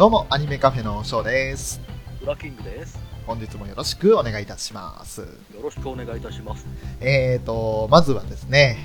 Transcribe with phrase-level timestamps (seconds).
[0.00, 1.78] どうも、アニメカフェのショーです。
[2.22, 2.98] ウラキングです。
[3.26, 5.20] 本日もよろしくお願いいたします。
[5.20, 5.26] よ
[5.62, 6.66] ろしくお願いいたします。
[7.02, 8.78] えーと、まずはですね、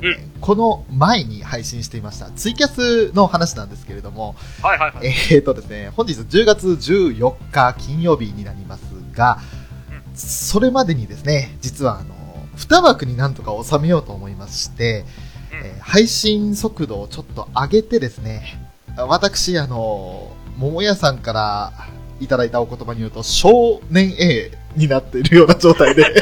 [0.00, 5.08] うんこの前に配信していましたツイキャスの話なんですけれども、はいはいはい。
[5.08, 9.40] えーとですね、本日10月14日金曜日になりますが、
[10.14, 12.14] それまでにですね、実はあの、
[12.58, 15.04] 2枠になんとか収めようと思いまして、
[15.50, 21.72] えー配信速度をちょっと上げてですね、私、あの、桃屋さんから
[22.20, 26.04] いただいたお言葉によると、少年 A になっているような状態で、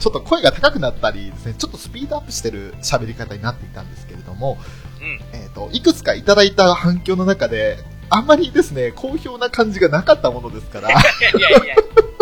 [0.00, 4.58] ちょっと声が高くなったりですね、ちょっとスピードアップしてる喋り方になっていたんですけれども、
[5.00, 5.20] うん。
[5.32, 7.78] えっ、と、いくつかいただいた反響の中で、
[8.10, 10.98] あんまりですね、好評な感じがなかったものですから、 いや
[11.30, 11.76] いやいや。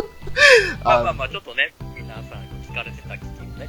[0.84, 2.22] まあまああまあ、ちょっとね、皆さん
[2.70, 3.15] 聞かれてた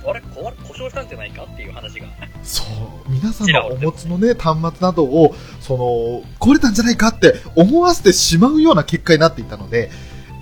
[0.10, 2.08] あれ、壊れ故障したんじゃないかっていう話が。
[2.44, 9.92] そう、皆さんがお持ちのね、端末などを、その、壊れたんじゃないかって思わせてしまうような結果になっていたので、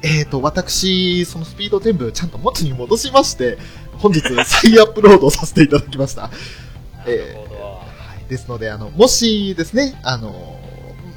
[0.04, 3.58] えっ、と、私、そのスピード全部ちゃんと元に戻しまして、
[3.98, 6.24] 本日 再アップロードさせていただきました。
[6.24, 6.32] な
[7.08, 7.56] えー。
[7.56, 7.82] は
[8.24, 10.60] い、ですので、あの、もしですね、あの、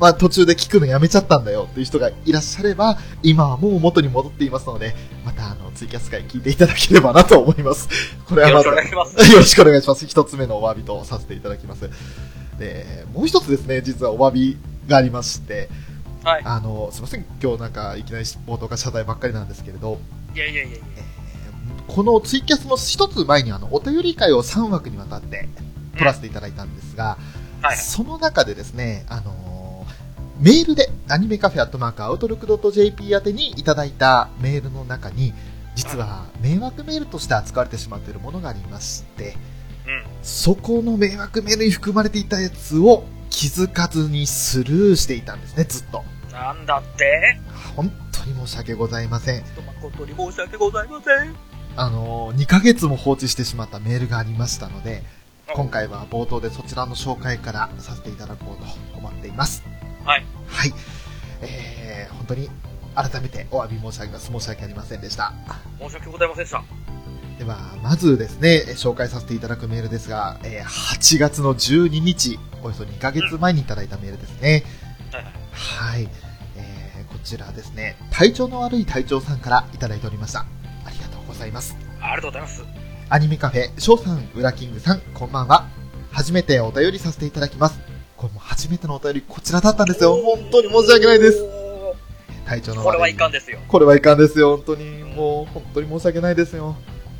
[0.00, 4.94] まあ、途中で聞くのやめちゃったんだよっていう人がいらっしゃれば、今はもう元に戻っていますので、
[5.25, 7.88] またあの、ツイキャス会聞いていただければなと思います。
[8.28, 9.32] これはまず、よろしくお願いします。
[9.32, 10.06] よろしくお願いします。
[10.06, 11.91] 一つ目のお詫びとさせていただきます。
[12.58, 15.69] で、もう一つですね、実はお詫びがありまして、
[16.22, 16.42] はい。
[16.44, 19.98] あの、すいません、今日なんかいきなり冒頭から謝罪ばっかりなんですけれど、
[20.34, 20.78] いやいやいやいや。
[21.88, 25.48] このツイキャスの一つ前にあの、お便り会を3枠にわたって
[25.94, 27.76] 取らせていただいたんですが、はいはい。
[27.76, 29.57] その中でですね、あのー
[30.41, 35.32] メールで、アニメカフェアットマークアウトルクドット JP 宛てにいただいたメールの中に、
[35.75, 39.37] 実は迷惑メールとして扱われてしまっているものがありまして、
[39.87, 40.04] うん。
[40.22, 46.04] そこの迷惑メールに含まれていたやつを気づかずにスルーしていたんですね、ずっと。
[46.32, 47.38] なんだって？
[47.75, 49.43] 本当に申し訳ございません。
[49.82, 51.34] 誠に申し訳ございません。
[51.76, 55.03] あのー、2ヶ月も放置してしまったメールがありましたので、
[55.55, 58.62] 今回は冒頭でそちらの紹介からさせていただこう
[58.93, 59.65] と思っています。
[60.08, 60.24] はい。
[60.48, 60.72] はい。
[61.42, 62.48] えー、本当に
[62.94, 64.32] 改めてお詫び申し上げます。
[64.32, 65.34] 申し訳ありませんでした。
[65.78, 66.64] 申し訳ございませんでした。
[67.38, 74.64] では、まずですね、えー紹介させていただくメールですが、えー8月の12日、およそ2ヶ月前にいただいたメールですね。
[75.12, 75.32] はいはい。
[75.52, 76.08] はい。
[76.56, 80.46] えー、こちらですね、体調の悪い隊長さんからいただいておりました。
[80.86, 81.76] ありがとうございます。
[82.00, 82.64] ありがとうございます。
[83.11, 85.69] アニメカフェ、翔さん、ウラキングさん、こんばんは。
[86.12, 87.88] 初めてお便りさせていただきます。
[88.19, 90.17] これも初めてのお便り、こちらだったんですよ。
[90.17, 91.41] 本当に申し訳ないです。
[91.41, 91.94] お
[92.44, 92.88] 体調の悪い。
[92.88, 93.59] ーこれはいかんですよ。
[93.69, 94.56] これはいかんですよ。
[94.56, 96.75] 本当に、もう、本当に申し訳ないですよ。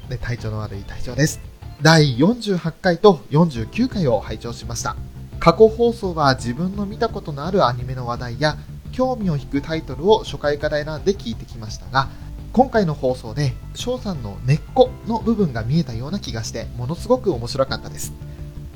[0.09, 1.41] で、体調の悪い隊長です。
[1.83, 4.97] 第48回と49回を拝聴しました。
[5.39, 8.57] 過去放送は自分の見たことのあるアニメの話題や、
[8.91, 12.09] 興味を引くタイトルを初回から選んで聞いてきましたが、
[12.53, 18.13] 今回の放送で翔さんの根っこの部分が見えたような気がしてものすごく面白かったです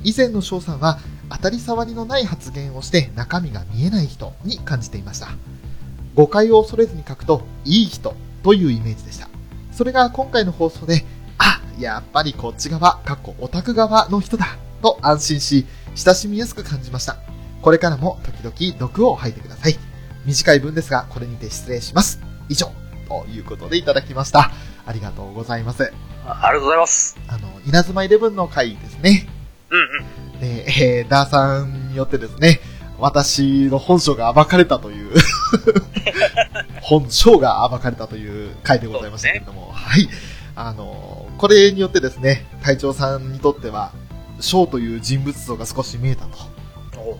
[0.03, 5.29] 以前の翔さんは当たり障りのない発言をして中身が見えない人に感じていました
[6.15, 9.27] 誤解を恐れずに書くといい人というイメージでした
[9.73, 11.03] それが今回の放送で、
[11.39, 15.65] あ、やっぱりこっち側、かっこオタク側の人だ、と安心し、
[15.95, 17.17] 親しみやすく感じました。
[17.61, 19.75] これからも時々毒を吐いてください。
[20.25, 22.21] 短い文ですが、これにて失礼します。
[22.49, 22.71] 以上、
[23.09, 24.51] ということでいただきました。
[24.85, 25.91] ありがとうございます。
[26.25, 27.17] あありがとうございます。
[27.27, 29.27] あの、稲妻イレブンの回ですね。
[29.73, 30.39] うんうん。
[30.39, 30.65] で、
[30.99, 32.59] えー、ダーさんによってですね、
[32.99, 35.11] 私の本性が暴かれたという、
[36.81, 40.07] 本性が暴かれたという回でございましたけれども、はい。
[40.55, 43.91] あの、これによってですね、隊長さんにとっては、
[44.39, 46.37] 翔という人物像が少し見えたと。
[46.97, 47.15] おは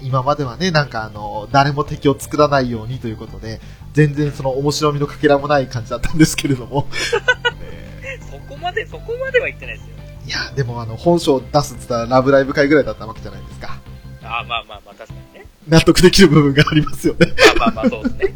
[0.00, 3.60] い、今まではね、なんかあの、誰も敵を作らないようにということで、
[3.92, 6.88] 全然その面白みのかけらもない感じだったんですけれども、
[8.02, 9.93] ねそこまで、そこまでは言ってないですよ。
[10.26, 13.78] いや、でもあの、本性を出すって言ったらラブライブ会ぐらいだったわけじゃないですか。
[14.22, 15.46] あまあまあまあ、確かにね。
[15.68, 17.26] 納得できる部分がありますよね。
[17.58, 18.34] まあまあまあ、そうですね。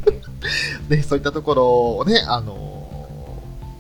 [0.89, 3.09] で、そういったところをね、あの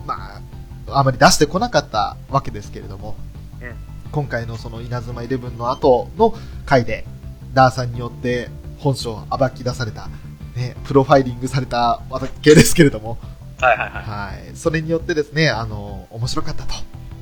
[0.04, 0.40] ーま
[0.88, 3.16] あ、あまり出してこなかったわけですけれども、
[3.60, 3.74] うん
[4.10, 6.34] 今回のその稲妻イレブンの後の
[6.64, 7.04] 回で、
[7.52, 10.08] ダーさんによって本性を暴き出された、
[10.56, 13.18] ね、プロファイリングされたわけですけれども、
[13.60, 14.56] はいはいははい。
[14.56, 16.74] それによってですね、あのー面白かったと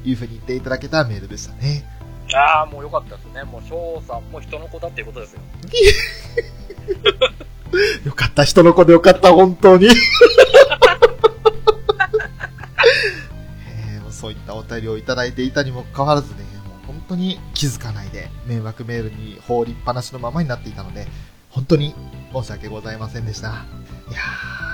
[0.06, 1.84] いうふうに言っていただけたメールでしたね。
[2.30, 2.34] い。
[2.34, 3.44] ああ、もうよかったですね。
[3.44, 5.40] もう翔さんも人の子だっていうことですよ。
[8.04, 9.88] よかった、人の子でよかった、本当に。
[13.86, 21.06] えーもうそういったお便りをいただいていたにもかかわらずね、もう本当に気づかないで、迷惑メールに放りっぱなしのままになっていたので、
[21.50, 21.94] 本当に
[22.32, 23.48] 申し訳ございませんでした。
[23.48, 23.56] いや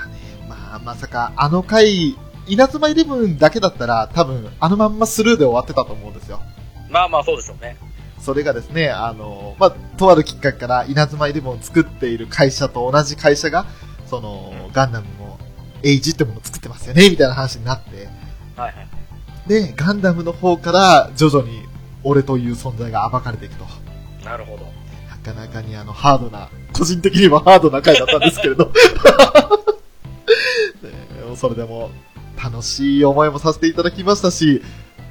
[0.05, 0.15] ーね、
[0.47, 2.15] まあ、まさか、あの回、
[2.47, 6.41] 稲妻イレブンだけだったら、多分、あのまんまスルーで終わってたと思うんですよ。
[6.89, 7.77] まあまあ、そうでしょうね。
[8.19, 13.65] それがですね、あの、まあ、とあるきっかけから稲妻イレブンを作っている会社と同じ会社が、
[14.07, 15.39] その、ガンダムも、
[15.83, 18.07] エイジってものを作ってますよね、みたいな話になって、
[18.55, 18.87] はいはい。
[19.47, 21.63] で、ガンダムの方から徐々に
[22.03, 23.65] 俺という存在が暴かれていくと。
[24.23, 24.65] なるほど。
[25.09, 28.71] なかなかにあの、ハードな、個人的にはハードな回だったんですけれど。
[30.81, 31.91] ねそれでも、
[32.41, 34.61] 楽しい思いもさせていただきましたし、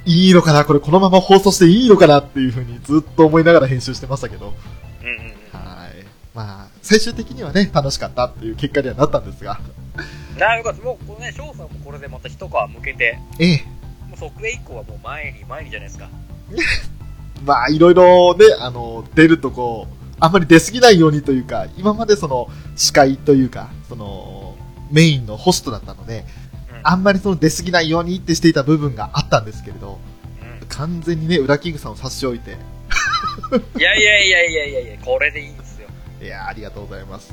[0.05, 0.65] いいのかな？
[0.65, 4.53] これこのまま放送していいのかなっていうふうにずっと思いながら編集してましたけど。
[5.01, 5.23] うんうんうん。
[5.53, 6.05] はい。
[6.33, 9.59] まあ、最終的にはね、楽しかったっていう結果にはなったんですが。
[10.37, 10.83] なるほど。
[10.83, 13.65] もう、このね、翔さんもこれでまた一皮向けて、ええ。
[14.09, 16.09] もうそこへ以降はもう前に前にじゃないですか。
[17.45, 24.55] まあ、いろいろね、あの、出るとこう、あんまり出過ぎないようにというか、今までその、司会というか、その、
[24.91, 26.25] メインのホストだったので、うん。
[26.83, 29.99] あんまりその出過ぎないようにってしていた部分があったんですけれど、
[30.61, 32.57] うん完全にね、裏キングさんを差し置いて、
[33.77, 35.87] いやいやいやいやいやいや、これでいいんですよ。
[36.21, 37.31] いやーありがとうございます。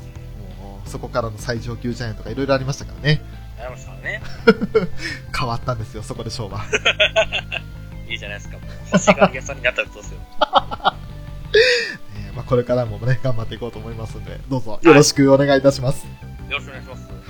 [0.59, 3.21] もう、そこからの最上級ジャイアンとかいろいろありましたからね。
[3.59, 4.21] ありましたね。
[5.37, 6.65] 変わったんですよ、そこで勝負は。
[8.07, 8.57] いいじゃないですか。
[8.57, 10.19] もう欲しがり屋さんになったらどうですよ。
[12.15, 16.05] えーまあ、これからもね、頑張っていこうと思いますんで、どうぞよろしくお願いいたします。
[16.49, 17.20] よろしくお願いします。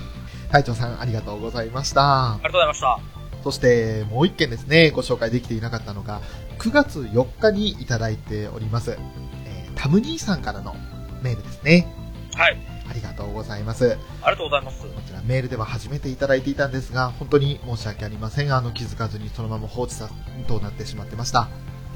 [0.52, 2.38] 隊長さん、ありがとうございましたあ。
[2.40, 3.00] りがとうございました。
[3.44, 6.22] そして、もう一件ですね、ご紹介できていなかったのが、
[6.60, 8.92] 9月4日にいただいております。
[8.92, 10.76] えータム兄さんからの
[11.24, 11.88] メールですね。
[12.36, 12.58] はい。
[12.88, 13.98] ありがとうございます。
[14.22, 14.84] ありがとうございます。
[14.84, 18.54] こちらメールでは初めていただいていたんですが、本当に申し訳ありません。
[18.54, 20.10] あの、気づかずにそのまま放置さ
[20.48, 21.48] となってしまってました。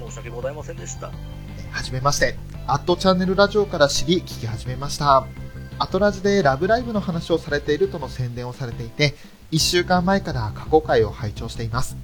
[0.03, 1.11] 申し訳ございませんでした。
[1.59, 2.37] えーはじめまして。
[2.67, 5.27] アットチャンネルラジオから知り、聞き始めました。
[5.77, 9.15] アトラジでラブライブの話をされているとの宣伝をされていて、
[9.51, 11.97] 1週間前から過去回を拝聴しています。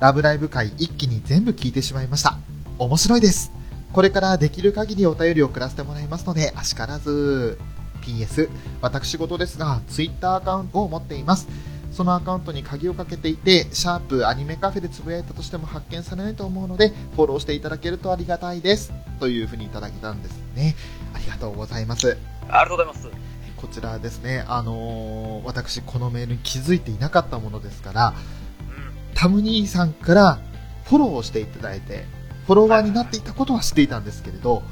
[0.00, 2.38] ラブライブ回一気に全部聞いてしまいました。
[2.78, 3.52] 面白いです。
[3.92, 7.58] これからできる限りお便りを送らせてもらいますので、あしからず。
[8.02, 8.48] PS、
[8.82, 11.48] 私事ですが、Twitter アカウントを持っています。
[11.90, 18.92] そのアカウントに鍵をかけていて、シャープアニメカフェでつぶやいたとしても発見されないと思うので、フォローしていただけるとありがたいです。
[19.18, 20.76] というふうにいただけたんですね。
[21.14, 22.35] ありがとうございます。
[22.48, 23.08] ありがとうございます。
[23.56, 29.14] こちらですね、あのー私このメールに気づいていなかったものですから、うん。
[29.14, 30.38] タム兄さんから
[30.84, 32.04] フォローをしていただいて、
[32.46, 34.62] フォロワーになっていたことは知っていたんですけれど。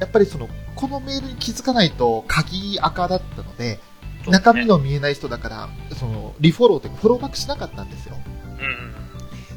[0.00, 3.78] やっぱりその、このメールに気づかないと鍵赤だったので、
[4.18, 8.16] ですね中身の見えない人だから、その、リフォローというかフォローバックしなかったんですよ。
[8.58, 8.92] うんうん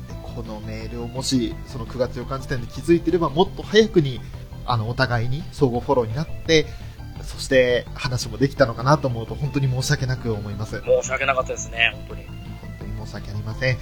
[0.08, 4.22] でこのメールをもし、その9月4日時点で気づいていれば、もっと早くに、
[4.68, 6.68] あの、お互いに相互フォローになって、
[7.26, 10.82] そして話もできたのかなと思うと、本当に申し訳なく思います。
[10.82, 12.26] 申し訳なかったですね、本当に。
[12.26, 12.36] 本
[12.80, 13.76] 当に申し訳ありません。
[13.76, 13.78] え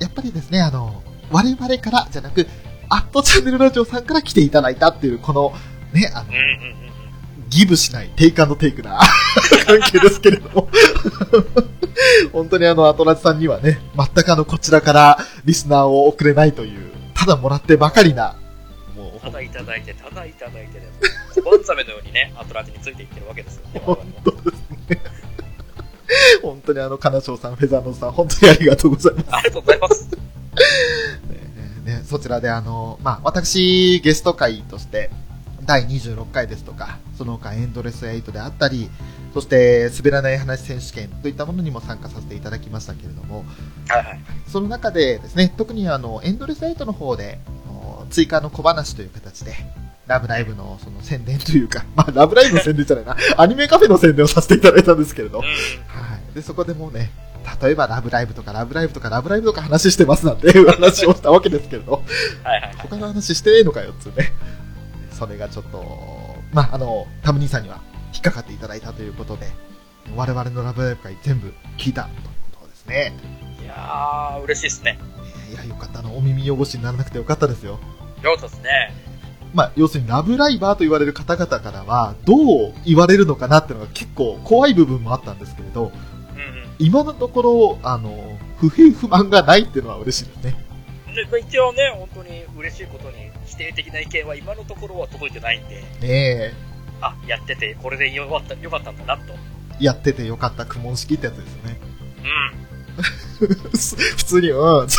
[0.00, 2.46] やっぱりですね、あの、我々からじゃなく、
[2.88, 5.52] アットチャンネルラジオさんから来ていただいたっていう、この、
[5.92, 6.90] ね、あのうん、うんうんうん。
[7.48, 9.00] ギブしない、テイクテイクな
[9.66, 10.68] 関係ですけれども。
[12.32, 18.36] 本当にあの、アトラジさんにはね、全くあの、こちらからリスナーを送れないという、ただもらってばかりな、
[18.96, 20.88] もう、ただいただいて、ただいただいてで、
[21.42, 23.62] 小判ザメのようにね、アトラジについていってるわけですよ。
[23.84, 24.44] 本当です
[24.88, 25.02] ね。
[26.42, 29.26] 本当にあの、金賞さん、フェザーノさん、本当にありがとうございます。
[29.30, 30.08] ありがとうございます。
[31.86, 35.10] ねね、そちらであの、まあ、私、ゲスト会として、
[35.64, 38.90] 第26回ですとか、その他エンドレス8であったり、
[39.32, 43.44] そして、滑らない話選手権といったものにも参加させていただきましたけれども、
[43.88, 44.20] はいはい。
[44.48, 47.38] その中でですね、特にあの、エンドレス8の方で、
[48.10, 49.54] 追加の小話という形で、
[50.10, 55.44] ラブライブのその宣伝というか、 まあ、ラブライブの宣伝じゃないな、 アニメカフェの宣伝をさせていただいたんですけれど、うん。
[55.44, 55.50] は
[56.32, 56.34] い。
[56.34, 57.10] で、そこでもうね、
[57.62, 62.02] 例えばラブライブとかラブライブとかラブライブとか話してますなんていう 話をしたわけですけれど、
[62.42, 62.74] はいはい。
[62.78, 64.32] 他の話してええのかよっつうね。
[65.12, 67.80] それがちょっと、まあ、あの、タム兄さんには
[68.12, 69.46] 引っかかっていただいたということで、
[70.16, 72.14] 我々のラブライブ会全部聞いたという
[72.58, 73.12] ことですね。
[73.62, 74.98] いやー、嬉しいっすね。
[75.50, 76.00] いや、よかった。
[76.00, 77.78] あの、お耳汚しにならなくてよかったですよ。
[78.22, 79.09] よかったですね。
[79.52, 82.34] まあ、要するにラブライバーと言われる方々からは、ど
[82.68, 85.92] う言われるのかなっていうのが結構怖い部分もあったんですけれど、うんうん。
[86.78, 90.70] 今のところ、あの、不平不満がないっていうのは嬉しいですね。
[91.14, 93.16] でまあ一応ね、本当に嬉しいことに、
[93.46, 96.52] 否定的な意見は今のところは届いてないんで、ねえ、
[97.00, 99.34] あ、やってて、これでよかった、よかったんだなと。
[99.80, 101.80] やっててよかった苦問式ってやつですよね。
[102.18, 102.26] う
[102.56, 102.70] ん。
[104.16, 104.86] 普通に、うん。
[104.86, 104.90] ね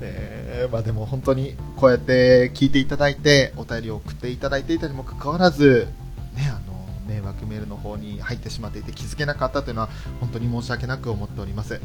[0.00, 5.88] えまあでも本当にこうやって聞いていただいて、お便りを送っていただいていたにもかかわらず、
[6.34, 9.88] ね、あの、迷惑メールの方に入ってしまっていて気づけなかったというのは
[10.20, 11.80] 本当に申し訳なく思っております。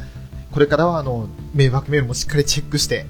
[0.51, 3.05] これからはあの、迷惑メールもしっかりチェックして、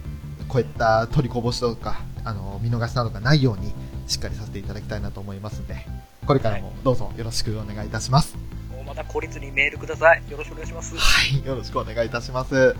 [0.47, 3.73] こういった取りこぼしとか、あの、見逃しなどがないように、
[4.07, 5.85] しっかりさせていただきたいなと思いますので、
[6.25, 8.35] これからもどうぞよろしくお願いいたします。
[8.71, 10.23] もうまた孤立にメールください。
[10.29, 10.95] よろしくお願いします。
[10.95, 12.75] はい、よろしくお願いいたします。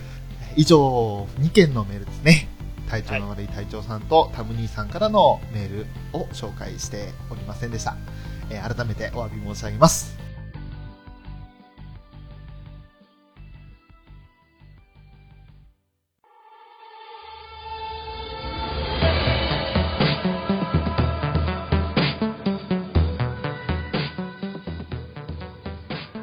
[0.56, 2.48] 以上、2件のメールですね。
[2.90, 7.96] 体調の悪い隊長さんとタム兄さんからのメールを紹介しておりませんでした。
[8.50, 10.18] えー改めてお詫び申し上げます。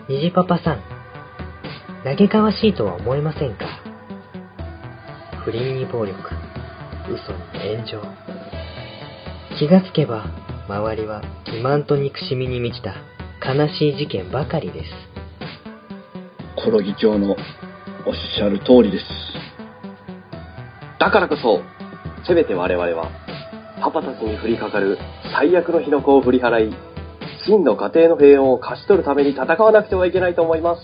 [0.09, 0.83] 虹パパさん、
[2.04, 3.64] 嘆かわしいとは思いませんか？
[5.45, 6.14] 不倫に暴力、
[7.09, 8.02] 嘘に炎上。
[9.59, 10.26] 気がつけば、
[10.68, 12.94] 周りは欺瞞と憎しみに満ちた
[13.44, 14.90] 悲しい事件ばかりです。
[16.64, 17.32] コロ議長の
[18.06, 19.04] おっしゃる通りです。
[20.99, 21.61] だからこそ、
[22.26, 23.11] せめて我々は、
[23.80, 24.97] パパたちに降りかかる
[25.32, 26.76] 最悪の火の粉を振り払い、
[27.44, 30.82] 真の家庭の平穏を勝ち取るために戦わなくてはいけないと思います。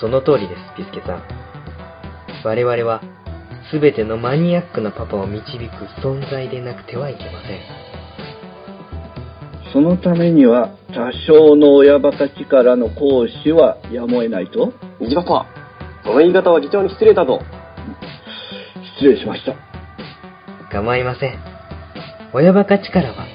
[0.00, 1.22] その通りです、ピスケさん。
[2.44, 3.02] 我々は、
[3.72, 5.50] すべてのマニアックなパパを導く
[6.04, 7.60] 存在でなくてはいけません。
[9.72, 14.74] そのためには、多少の親バカ力の行使はやむを得ないと？
[15.00, 15.46] 虹パパ、
[16.04, 17.40] その言い方は議長に失礼だぞ。
[18.98, 19.54] 失礼しました。
[20.70, 21.38] 構いません。
[22.34, 23.26] 親バカ力は、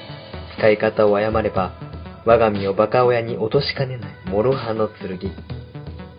[0.56, 1.72] 使い方を誤れば、
[2.24, 5.18] 我が身をバカ親に落としかねない諸刃の剣。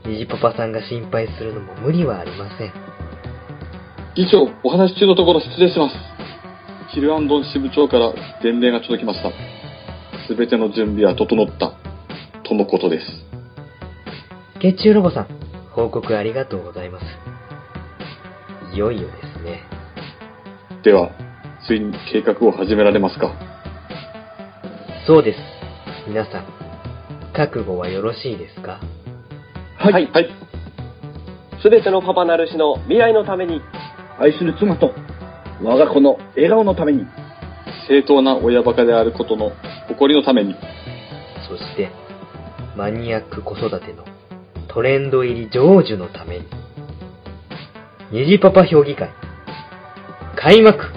[0.06, 2.89] 虹パパさんが心配するのも無理はありません。
[4.16, 5.96] 議長、お話し中のところ失礼します。
[6.94, 8.12] ヒルアンドン支部長から
[8.42, 9.32] 伝令が届きました。
[10.28, 11.74] すべての準備は整った、
[12.44, 13.06] とのことです。
[14.60, 15.28] 月中ロボさん、
[15.72, 17.06] 報告ありがとうございます。
[18.74, 19.64] いよいよですね。
[20.84, 21.12] では、
[21.68, 23.32] ついに計画を始められますか？
[25.06, 25.40] そうです。
[26.08, 26.46] 皆さん、
[27.34, 28.80] 覚悟はよろしいですか？
[29.78, 29.94] はい。
[29.94, 30.30] はいはい。
[31.62, 33.62] すべてのパパなるしの未来のために、
[34.20, 34.94] 愛する妻と、
[35.64, 37.08] 我が子の笑顔のために、
[37.88, 39.52] 正当な親バカであることの
[39.88, 40.56] 誇りのために、
[41.48, 41.90] そして、
[42.76, 44.04] マニアック子育ての
[44.68, 46.46] トレンド入り成就のために、
[48.12, 49.10] 虹パパ評議会、
[50.36, 50.92] 開幕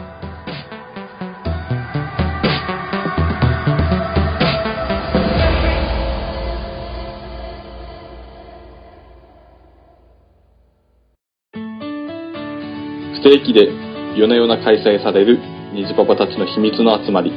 [13.22, 13.68] 不定期で
[14.16, 15.38] 夜な夜な開催される
[15.72, 17.30] 虹パパたちの秘密の集まり、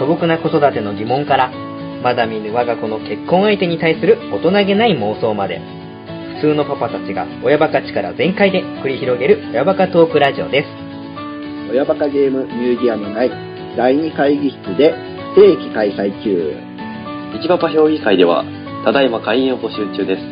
[0.00, 1.52] 素朴な子育ての疑問から、
[2.02, 5.60] まだ見ぬ我が子の結婚相手に対する大人げない妄想まで、
[6.42, 10.68] 普通のパパたちが親バカ力全開で繰り広げる親バカトークラジオです。
[11.70, 13.30] 親バカゲームミュージアム内
[13.76, 14.92] 第2会議室で
[15.36, 16.56] 不定期開催中。
[17.38, 18.44] 一パパ評議会では、
[18.84, 20.22] ただいま会員を募集中です。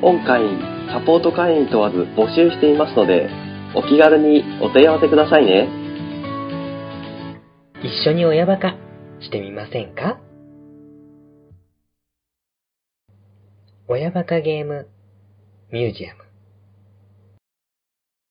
[0.00, 0.60] 本会員、
[0.92, 5.68] サポート会員問わず募集していますので、お気軽にお問い合わせくださいね。
[7.82, 8.74] 一緒に親バカ
[9.20, 10.18] してみませんか？
[13.86, 14.88] 親バカゲーム
[15.70, 16.24] ミュージアム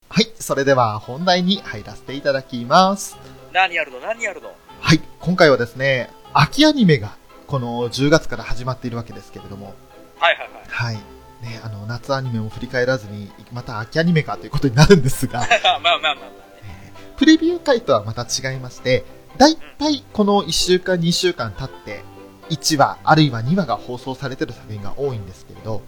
[0.10, 3.18] はい、それでは本題に入らせていただきます。
[3.54, 4.00] 何やるの？
[4.02, 4.50] 何やるの？
[4.82, 7.16] はい、今回はですね、秋アニメが
[7.48, 9.74] この10月から始まっているわけですけれども、
[10.18, 10.64] はいはいはい。
[10.68, 10.98] はい。
[11.42, 16.94] ね、あの、夏アニメも振り返らずに、また秋アニメかということになるんですが、 まあまあまあまあね。
[17.18, 19.06] プレビュー回とはまた違いまして、
[19.38, 22.04] だいたいこの1週間、2週間経って、
[22.50, 25.82] 1話、あるいは2話が放送されてる作品が多いんですけれど、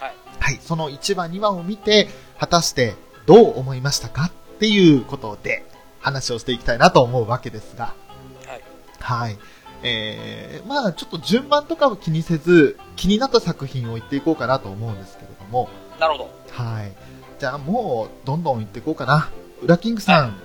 [0.00, 0.14] はい。
[0.40, 2.08] はい、その1話、2話を見て、
[2.38, 2.94] 果たして
[3.26, 5.64] どう思いましたかっていうことで、
[6.00, 7.94] 話をしていきたいなと思うわけですが、
[8.46, 8.62] はい。
[9.00, 9.38] はい。
[9.82, 15.68] えー、まあちょっと順番とかを気にせず、気になった作品を言っていこうかなと思うんですけれども、
[16.00, 16.30] なるほど。
[16.50, 16.92] はい。
[17.38, 19.30] じゃあもう、どんどん言っていこうかな。
[19.62, 20.36] ウラキングさん、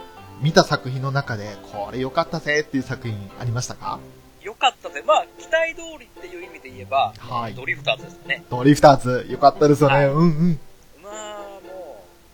[0.41, 3.99] 見た作品の中で、これ良かったぜっていう作品ありましたか？
[4.41, 5.03] よかったぜ。
[5.05, 8.43] まあ、期待通りっていう意味で言えば、はいドリフターズですね。
[8.49, 9.95] ドリフターズ、良かったですよね。
[9.95, 10.59] はいうんうん。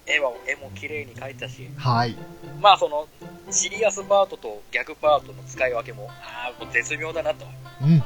[0.08, 2.16] 絵は、絵も綺麗に描いたし、はい。
[2.62, 3.08] まあ、その、
[3.52, 7.46] シリアスパートと逆パートの使い分けも、ああ、もう絶妙だなと
[7.82, 8.04] うん。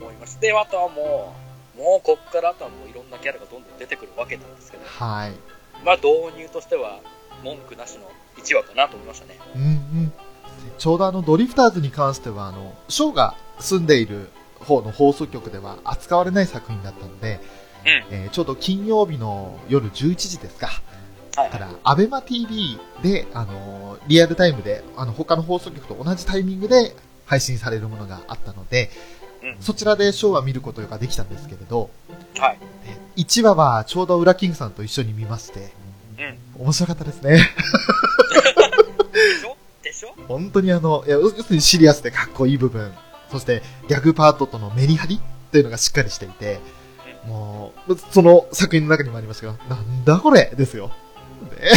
[0.00, 0.40] 思います。
[0.40, 1.34] で、あとはも
[1.76, 5.32] う、もうこっからあとはもういろんなキャラがどんどん出てくるわけなんですけど、はい。
[5.84, 7.00] まあ、導入としては、
[7.44, 9.38] 文句なしの1話かなと思いましたね。
[9.54, 10.12] うんうん。
[10.76, 14.28] ちょうどあの、ドリフターズに関しては、あの、ショーが住んでいる
[14.60, 17.40] 方の放送局では扱われない作品だったので、
[18.10, 18.14] うん。
[18.14, 20.68] えーちょうど金曜日の夜11時ですか。
[21.38, 21.58] はいか。
[21.58, 26.94] ら、アベマ TV で、あのーリアルタイムで、あの、他の放送局と同じタイミングで
[27.26, 28.90] 配信されるものがあったので、
[29.42, 29.56] うん。
[29.60, 31.90] そちらでショーは見ることができたんですけれど、
[32.38, 32.52] は
[33.16, 33.22] い。
[33.22, 35.72] 1話はちょうどウラキングさんと一緒に見まして、
[36.56, 36.64] うん。
[36.64, 37.40] 面白かったですね。
[39.82, 40.14] でしょ？
[40.28, 42.92] 本当にあの、いや要するにシリアスでかっこいい部分、
[43.30, 46.60] そしてギャグパートとのメリハリっていうのがしっかりしていて、
[47.26, 50.52] もう、その作品の中にもありましたけど、なんだこれ？
[50.56, 50.90] ですよ。
[51.58, 51.70] ね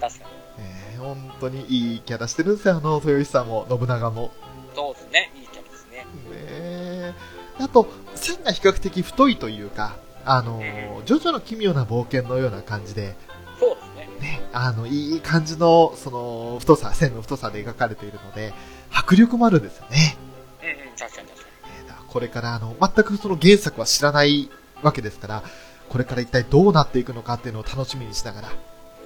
[0.00, 0.30] 確かに。
[0.58, 4.32] えー本当にいいキャラしてるんですよ、あの、豊吉さんも、信長も。
[4.74, 5.32] そうですね。
[5.36, 5.98] いいキャラですね。
[5.98, 7.14] ねえ
[7.60, 10.60] あと、線が比較的太いというか、あの、
[11.06, 13.16] ジョジョの奇妙な冒険のような感じで、
[13.60, 14.38] そうですね。
[14.38, 18.52] ね、あの、いい感じの、その、太さ、線の太さで描かれているので、
[18.92, 20.16] 迫力もあるんですよね。
[20.62, 21.46] うんうん、確かに確か
[21.80, 24.50] えーだからこれから、あの、全くその原作は知らない
[24.82, 25.42] わけですから、
[25.88, 28.54] これから一体どうなっていくのかっていうのを楽しみにしながら、に。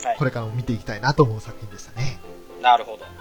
[0.04, 0.24] はいこ。
[0.24, 2.18] れからも見ていきたいなと思う作品でしたね。
[2.60, 3.04] なるほど。
[3.04, 3.12] はい。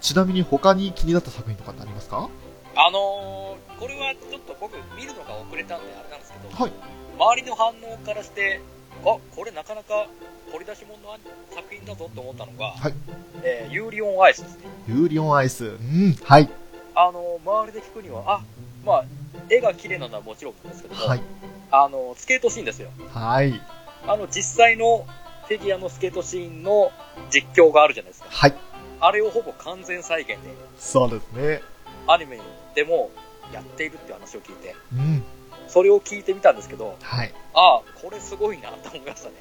[0.00, 2.28] ちなみに他に気になった作品とかってありますか？
[2.76, 6.72] あのー、これはちょっと僕見るのが遅れたんであれなんですけど、はい。
[7.18, 8.60] 周りの反応からして、
[9.04, 10.06] あ、これなかなか
[10.52, 11.18] 掘り出し物の
[11.50, 12.94] 作品だぞって思ったのが、はい。
[13.42, 14.64] えーユーリオンアイスですね。
[14.86, 15.64] ユーリオンアイス。
[15.64, 16.14] うん。
[16.22, 16.48] はい。
[16.94, 18.40] あのー、周りで聞くには、あ、
[18.88, 19.04] まあ、
[19.50, 21.22] 絵が綺麗なのはもちろんなんですけども、はい。
[21.70, 22.88] あのー、スケートシーンですよ。
[23.12, 23.60] はい。
[24.06, 25.06] あの、実際の
[25.46, 26.90] フィギュアのスケートシーンの
[27.30, 28.28] 実況があるじゃないですか。
[28.30, 28.54] はい。
[29.00, 30.36] あれをほぼ完全再現で、
[30.78, 31.62] そうですね。
[32.06, 32.40] アニメ
[32.74, 33.10] でも
[33.52, 35.22] やっているって話を聞いて、うん。
[35.68, 37.34] それを聞いてみたんですけど、はい。
[37.54, 39.34] ああ、これすごいなと思いましたね。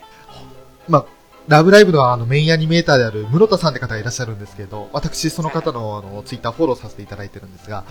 [0.89, 1.05] まあ、
[1.47, 7.85] ラブライブのあのメインアニメーターである室田さんって方がいらっしゃるんですけれど、私その方のあのツイッターフォローさせていただいてるんですが、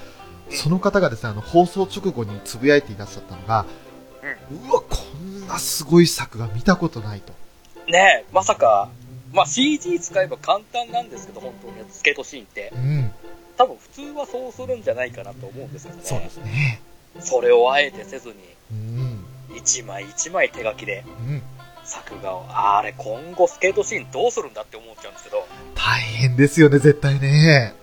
[0.50, 3.64] その方がですね、あの放送直後につぶやいていらっしゃったのが、
[4.50, 7.32] うわ、こんなすごい作が見たことないと。
[7.90, 8.90] ねえ、まさか、
[9.32, 12.72] まあ CG 使えば簡単なんですけど、本当にスケートシーンって。
[12.74, 13.10] うん。
[13.56, 16.02] 多分普通はそうするんじゃないかなと思うんですけどね。
[16.04, 16.82] そうですね。
[17.20, 18.34] それをあえてせずに、
[18.70, 19.24] うん。
[19.56, 21.42] 一枚一枚手書きでうん。
[21.86, 27.74] 作画を、あれ今後スケートシーンどうするんだって思っちゃうんですけど、大変ですよね、絶対ね。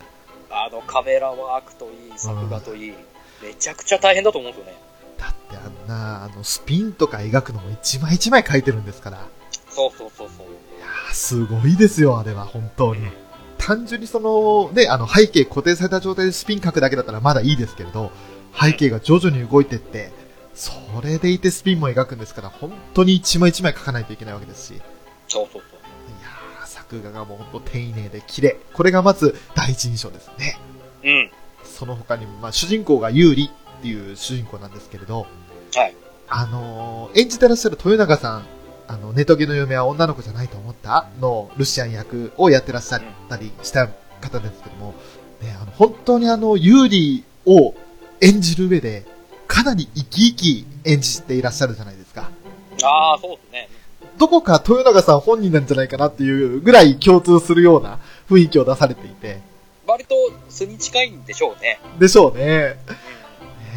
[0.50, 2.94] あのカメラワークといい、作画といい、
[3.42, 4.78] めちゃくちゃ大変だと思うんですよね。
[5.18, 9.18] だってあんな、あの、スピンとか描くのも一枚一枚描いてるんですから。
[9.18, 9.20] い
[9.70, 10.48] そうそうそうそう。
[10.48, 13.10] やーすごいですよ、あれは、本当に。
[13.58, 18.12] 単純にその、ね、あの、背景固定された状態でスピン描くだけだったらまだいいですけれど、
[18.60, 20.12] 背景が徐々に動いてって、
[20.56, 20.72] そ
[21.04, 24.76] れでいてスピンも描くんですから、本当に一枚一枚描かないといけないわけですし。
[24.78, 24.82] い
[25.28, 25.80] そうそうそう。
[26.22, 28.58] やー、作画がもう本当丁寧で綺麗。
[28.74, 30.60] これがまず第一印象ですね。
[31.04, 31.32] うん。
[31.64, 35.26] その他にも、まあ、主人公が有利っていう主人公なんですけれど、
[35.76, 35.96] はい。
[36.28, 38.46] あのー演じてらっしゃる豊永さん、
[38.88, 41.10] あの、ネトゲの嫁は女の子じゃないと思った？
[41.20, 43.88] のルシアン役をやってらっしゃったりした
[44.22, 44.94] 方ですけども、
[45.42, 47.74] ね、あの、本当にあの、有利を
[48.22, 49.06] 演じる上で、
[49.54, 52.32] かなり生き生き演じていらっしゃるじゃないですか。
[52.84, 53.70] ああ、そうですね。
[54.18, 59.42] どこか豊永さん本人なんじゃないかなっていうぐらい共通するような雰囲気を出されていて、
[59.86, 60.16] 割と
[60.50, 61.80] 素に近いんでしょうね。
[62.00, 62.78] でしょうね。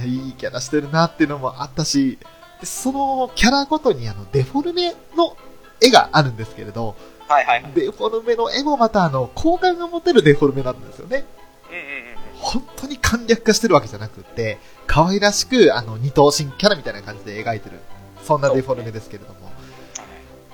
[0.07, 2.19] いいキャラしてるなっていうのもあったし、
[2.59, 5.37] でそのキャラごとにあのデフォルメの
[5.83, 6.97] 絵があるんですけれど、
[7.29, 7.73] はいはいはい。
[7.75, 11.27] デフォルメの絵もまたあの、好感が持てるデフォルメなんですよね。
[11.69, 12.17] うんうんうん。
[12.37, 17.79] 本当に簡略化してるわけじゃなくって、可愛らしく、あの、二頭身キャラみたいな感じで描いてる。
[18.25, 19.53] そんなデフォルメですけれども。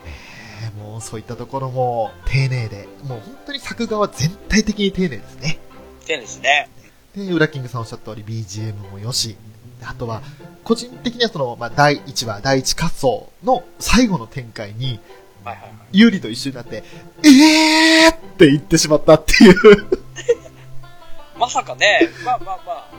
[0.05, 5.59] えーもうそういったところも丁寧で、もう本当に作画は全体的に丁寧ですね。
[6.13, 6.69] てんですね。
[7.17, 9.37] で、ウラキングさんおっしゃった通り BGM もよし、
[9.81, 10.23] であとは、
[10.65, 15.01] 個人的にはその、まあ、第1話、第1滑走の最後の展開に、
[15.45, 15.73] はいはいはい。
[15.93, 16.85] ユーリと一緒になって、
[17.25, 19.55] えーって言ってしまったっていう。
[21.39, 22.91] まさかね、まあまあまあ、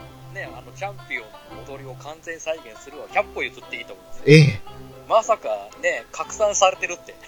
[0.44, 1.24] ね、あの、チャンピオン
[1.66, 4.24] の踊りを完全再現するは100歩譲っていいと思うんですよ。
[4.26, 4.60] ええ
[5.08, 5.48] まさか
[5.82, 7.14] ね、拡散されてるって。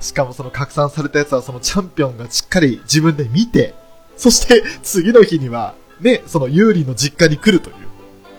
[0.00, 3.74] しかもその拡散されたやつはそのチャンピオンがしっかり自分で見て、
[4.16, 7.76] そして次の日には、ね、その有利の実家に来るという。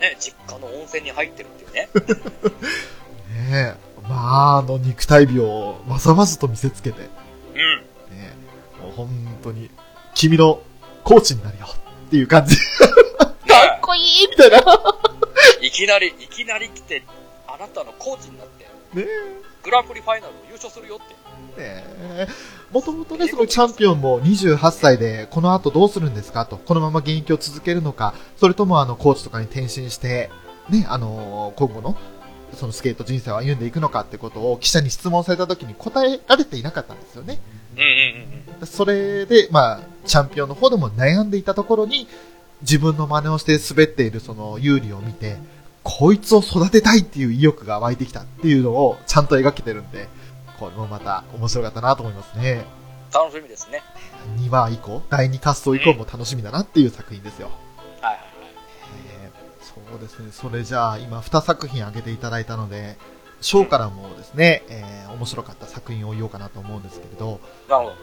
[0.00, 1.90] ね、実家の温泉に入ってるっていうね。
[3.50, 3.80] ねえ。
[4.08, 7.10] まあ、あの肉体美をまざまざと見せつけて、ね
[7.54, 7.84] うん。
[8.16, 8.32] え、
[8.82, 9.10] もう本
[9.42, 9.70] 当に、
[10.14, 10.62] 君の
[11.04, 11.66] コーチになるよ
[12.10, 12.56] っていう感じ。
[13.46, 14.58] かっこいいみたいな。
[15.62, 17.04] いきなり、いきなり来て、
[17.46, 19.06] あなたのコーチになって、ね
[19.62, 21.14] グランプリファイナルを優勝するよって。
[21.56, 21.84] え。
[22.16, 22.28] ねえ。
[22.72, 26.56] もともとね、そのチャンピオンも28歳で、この後どうするんですかと。
[26.56, 30.30] このまま現役を続けるのか、それともあの、コーチとかに転身して、
[30.68, 31.96] ね、あの今後の、
[32.54, 37.38] そのスケート人生を歩んでいくのかってことを記者に質問された時に答えられていなかったんですよね。
[37.76, 38.66] うんうんうんうん。
[38.66, 42.08] それで、まあ、チャンピオンの方でも悩んでいたところに、
[42.62, 45.38] 自分の真似をして滑っているその有利を見て、
[45.82, 50.08] こいつを育てたいっていう意欲が湧いてきたっていうのをちゃんと描けてるんで、
[50.58, 52.64] これもまた面白かったなと思いますね。
[53.12, 53.82] 楽しみですね。
[54.38, 57.50] 2話以降、第2滑走以降も楽しみだなっていう作品ですよ。
[58.00, 58.26] はいはいはい。
[59.22, 60.30] えーそうですね。
[60.32, 62.98] それじゃあ、今2作品挙げていただいたので、
[63.40, 67.96] ショーからもですね、えー面白かった作品を言おうかなと思うんですけれど、なるほど。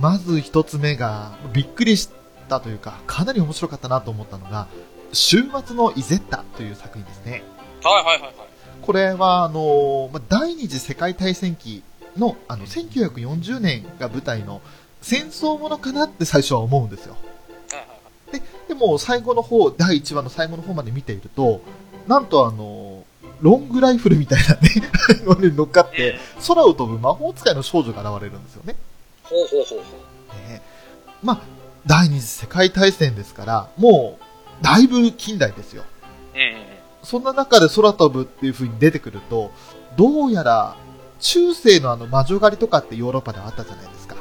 [0.00, 2.10] まず一つ目が、びっくりし
[2.48, 4.66] たというか、かなり面白かったなと思ったのが、
[5.12, 7.42] 週末のイゼッタという作品ですね。
[7.82, 8.34] はいはいはいはい。
[8.82, 11.82] これは、あの、まあ第二次世界大戦期
[12.16, 14.60] の、あの、1940年が舞台の
[15.00, 17.16] 戦争ものかなって最初は思うんですよ。
[17.70, 18.42] はいはいはい。
[18.68, 21.60] でも、最後の方、第1話の最後の方まで見ていると、
[22.08, 23.04] なんとあの、
[23.40, 24.70] ロングライフルみたいなね、
[25.24, 28.76] のに乗っかってうん、空を飛ぶ魔法使いの少女が現れるんですよね。
[29.24, 29.84] ほうほうほうほ
[30.46, 30.50] う。
[30.50, 30.62] ね
[31.22, 31.40] まあ、
[31.86, 35.84] 第二次世界大戦ですから、もう、だいぶ近代ですよ。
[36.34, 36.54] うんうんうん。
[37.02, 39.50] そんな中で空飛ぶっていう風に出てくると、
[39.96, 40.76] どうやら、
[41.20, 44.16] 中世のあの魔女狩りとかってヨーロッパであったじゃないですか。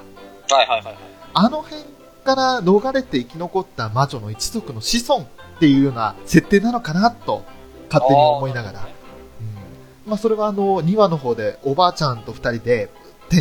[0.49, 0.97] はいはいはいはい。
[1.33, 1.83] あの辺
[2.23, 5.25] から逃れて生き残った魔女の一族の子孫っ
[5.59, 7.43] ていうような設定なのかなと、
[7.89, 8.79] 勝手に思いながら。
[8.79, 8.87] うん
[10.05, 12.89] まあそれはあの、2話の方でおばあちゃんと2人で、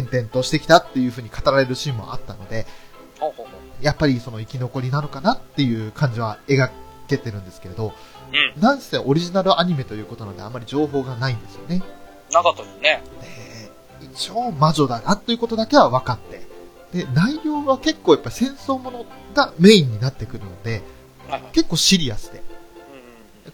[0.00, 2.66] 転々としてきたっていう風に語られるシーンもあったので。
[3.80, 6.70] やっぱりその生き残りなのかなっていう感じは描
[7.08, 7.92] けてるんですけれど、
[8.56, 8.62] うん。
[8.62, 11.82] なんせオリジナルアニメということなのであまり情報がないんですよね。
[12.32, 13.02] なかったですね。
[14.00, 16.42] で一応魔女だなということだけは分かって。
[16.92, 20.82] で、内容は結構やっぱ戦争ものがメインになってくるので、
[21.28, 21.52] はいはい。
[21.52, 22.38] 結構シリアスで。
[22.38, 22.42] うん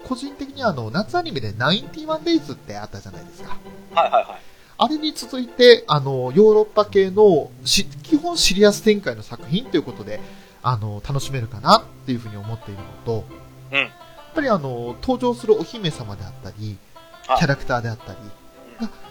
[0.06, 3.56] 個人的にはあの、夏アニメで91 Days ってあったじゃないですか。
[3.90, 3.96] うん。
[3.96, 4.40] はいはいはい。
[4.80, 10.20] あれに続いて、あの、ヨーロッパ系のし、基本シリアス展開の作品ということで、
[10.62, 13.24] あの、楽しめるかなっていうふうに思っているのと、
[13.72, 16.76] うんやっぱりあの、登場するお姫様であったり、
[17.24, 18.18] キはいャラクターであったり、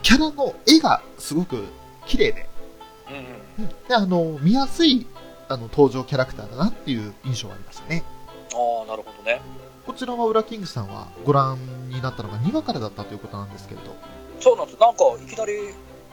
[0.02, 1.66] キャラの絵がすごく
[2.06, 2.48] 綺麗で、
[3.10, 3.70] うんうん。
[3.90, 5.06] で、あの、見やすい、
[5.50, 8.04] あの、登場キャラクターだなっていう印象がありましたね。
[8.54, 9.42] ああ、なるほどね。
[9.86, 11.58] こちらはウラキングさんはご覧
[11.90, 13.96] になったのが2話からだったということなんですけれど、
[14.40, 14.80] そうなんです。
[14.80, 15.54] なんか、いきなり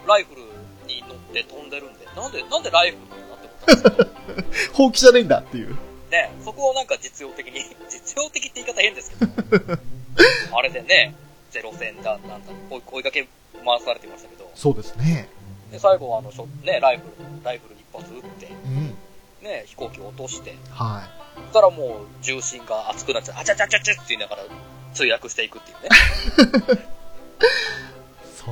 [0.06, 0.42] ライフル
[0.86, 5.76] に乗って飛んでるんで、なんで、なんでライフルなって思ったんですけど、 放棄じゃないんだっていう。
[6.10, 9.32] ね、そこをなんか実用的に、 実用的って言い方変ですけど、
[10.52, 11.14] あれでね、
[11.50, 13.28] ゼロ戦だ、なんだ、追い追いかけ
[13.64, 15.28] 回されてましたけど、そうですね。
[15.70, 16.30] で最後はあの、
[16.62, 18.96] ね、ライフル、ライフル一発撃って、うん。
[19.42, 21.88] ね、飛行機を落として、はそしたらもう
[22.22, 24.44] 重心が熱くなっちゃう、あちゃちゃちゃちゃって言いながら
[24.94, 26.84] 墜落していくっていうね。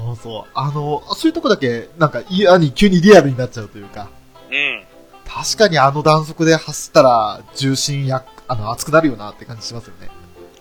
[0.03, 0.07] い。
[0.07, 0.51] そうそう。
[0.55, 4.09] あの、そういうとこだけ、なんか嫌に急にリアルになっちゃうというか、
[4.51, 4.85] うん。
[5.27, 10.11] 確かにあの弾速で走ったら重心や、あの、熱くなるよなって感じしますよね。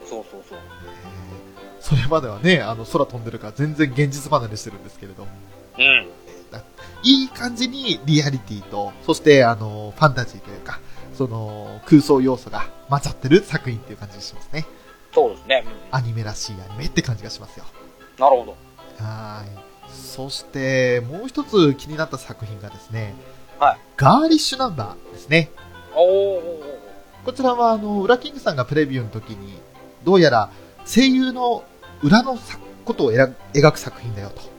[0.06, 0.60] そうそうそう。
[1.80, 5.28] それまではね、あの、空飛んでるから全然現実離れしてるんですけれど、
[5.78, 6.08] うん。
[7.04, 10.80] いい感じにリアリティと、そして、あの、ファンタジーというか、
[11.18, 14.66] その、空想要素が混ざってる作品っていう感じがしますね。
[15.14, 15.66] そうですね。
[15.66, 15.98] うん。
[15.98, 17.66] アニメらしいアニメって感じがしますよ。
[18.20, 18.56] なるほど。
[19.02, 19.92] はい。
[19.92, 23.14] そして、もう一つ気になった作品がですね、
[23.60, 23.78] はい。
[23.98, 25.52] ガーリッシュナンバーですね。
[25.94, 29.60] こちらは、あの、裏キングさんがプレビューの時に、
[30.04, 30.50] どうやら
[30.86, 31.64] 声優の
[32.02, 34.42] 裏のさことを描描く作品だよと。
[34.44, 34.52] うん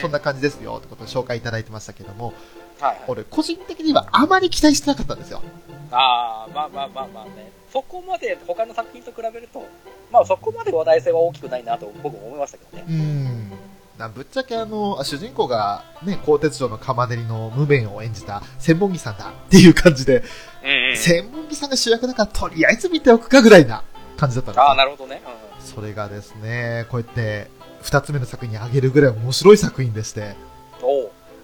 [0.00, 2.32] そんな感じですよってことを紹介いただいてましたけども、
[2.78, 3.00] はいはい。
[3.08, 5.42] 俺個人的にはあまり期待してなかったんですよ。
[5.90, 7.50] ああ、まあまあまあまあね。
[7.72, 9.66] そこまで他の作品と比べると、
[10.12, 12.84] まあそこまで話題性は大きくないなと僕も思いましたけどね。
[12.88, 13.52] うーん。
[14.00, 19.28] なぶっちゃけあの、あ主人公がね、鋼鉄城の釜練りの無弁を演じた千本木さんだ。
[19.28, 20.24] っていう感じで、
[20.64, 20.96] うんうん。
[20.96, 23.84] 千本木さんが主役だからとりあえず見ておくかぐらいな
[24.16, 25.22] 感じだったんですよああ、なるほどね。
[25.24, 25.64] うん。
[25.64, 27.50] それがですね、こうやって
[27.82, 30.34] 二つ目の作品にあげるぐらい面白い作品でして、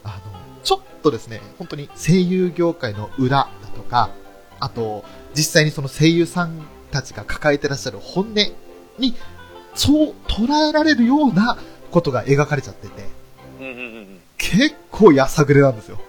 [0.02, 0.14] あの、
[0.64, 4.10] ちょっとですね、本当に声優業界の裏だとか、
[4.60, 8.34] あと、実際にその声優さんたちが抱えてらっしゃる本音
[8.98, 9.14] に、
[9.74, 11.58] そう捉えられるような
[11.90, 13.04] ことが描かれちゃってて、
[13.60, 14.20] うんうんうんうん。
[14.38, 16.00] 結構やさぐれなんですよ。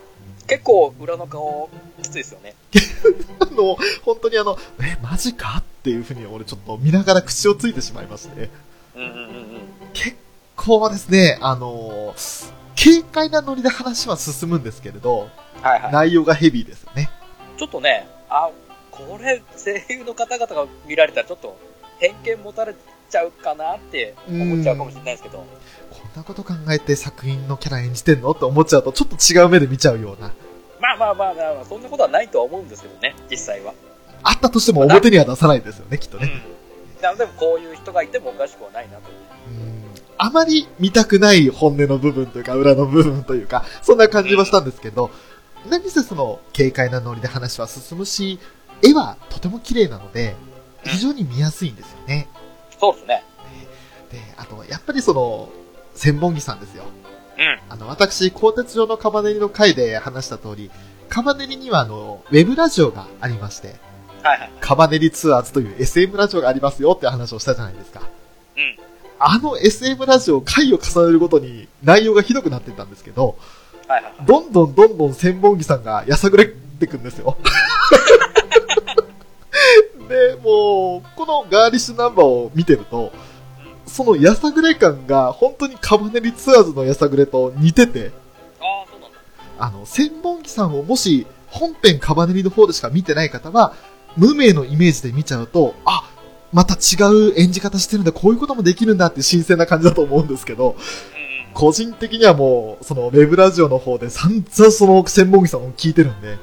[0.48, 1.70] 結構裏の顔
[2.02, 2.56] きついですよね。
[3.40, 8.50] あの、本当にあの、え、マジかっていうふうに俺ちょっと見ながら口をついてしまいまして、
[8.96, 9.62] うんうんうんうん。
[9.94, 10.16] 結
[10.56, 12.16] 構ですね、あの、
[12.82, 15.30] 軽快なノリで話は進むんですけれど、
[15.62, 15.92] はいはい。
[15.92, 17.10] 内容がヘビーですよね。
[17.58, 18.50] ちょっとね、あ、
[18.92, 21.58] これ声優の方々が見られたらちょっと
[22.00, 22.74] 偏見持たれ
[23.10, 25.38] ちゃうかなって思っちゃうかもしれないですけど。
[25.38, 30.32] こんなこと考えて作品のキャラ演じてんのって思っちゃうと、ちょっと違う目で見ちゃうような。
[30.80, 33.74] まあまあまあまあまあ、そんなことはないとは思うんですけどね、実際は。
[34.24, 36.32] あったとしても表には出さないですよね、きっとね。
[36.96, 37.02] うん。
[37.02, 39.04] なので、こういう人がいてもおかしくはないなと。
[39.50, 39.78] うん
[40.20, 45.12] あまり見たくない本音の部分というか、裏の部分というか、そんな感じはしたんですけど、
[45.70, 48.40] 何せその、軽快なノリで話は進むし、
[48.82, 50.36] 絵はとても綺麗なので、
[50.84, 52.28] 非常に見やすいんですよね。
[52.80, 53.24] そうですね。
[54.12, 55.50] で、あと、やっぱりその、
[55.96, 56.84] 千本木さんですよ。
[57.38, 57.60] うん。
[57.70, 60.72] あの、私、鋼鉄上のカバネリの回で話した通り、
[61.10, 63.76] カバネリにはあの、ウェブラジオがありまして、
[64.24, 64.52] はいはい。
[64.60, 68.02] カバネリツアーズという SM ラジオがありますよって話をしたじゃないですか。
[68.58, 68.78] うん。
[69.20, 73.38] あの SM ラジオ回を重ねるごとに内容がひどくなってたんですけど、
[73.88, 74.14] はいはい。
[74.26, 77.38] どんどんどんどん千本木さんがやさぐれてくんですよ。
[80.08, 83.12] で、もう、このガーリッシュナンバーを見てると、
[83.86, 88.12] そのやさぐれ感が本当にカバネリツアーズのやさぐれと似てて、
[88.60, 89.18] ああ、そうなんだ。
[89.58, 93.74] あの、千本木さんをもし本編カバネリの方でしか見てない方は、
[94.18, 96.04] 無名のイメージで見ちゃうと、あ、
[96.52, 100.76] また違う演じ方してるんだ、こういうこともできるんだって新鮮な感じだと思うんですけど。
[101.54, 106.38] 個人的にはもう、そのウェブラジオの方で散々その千本木さんを聞いてるんで。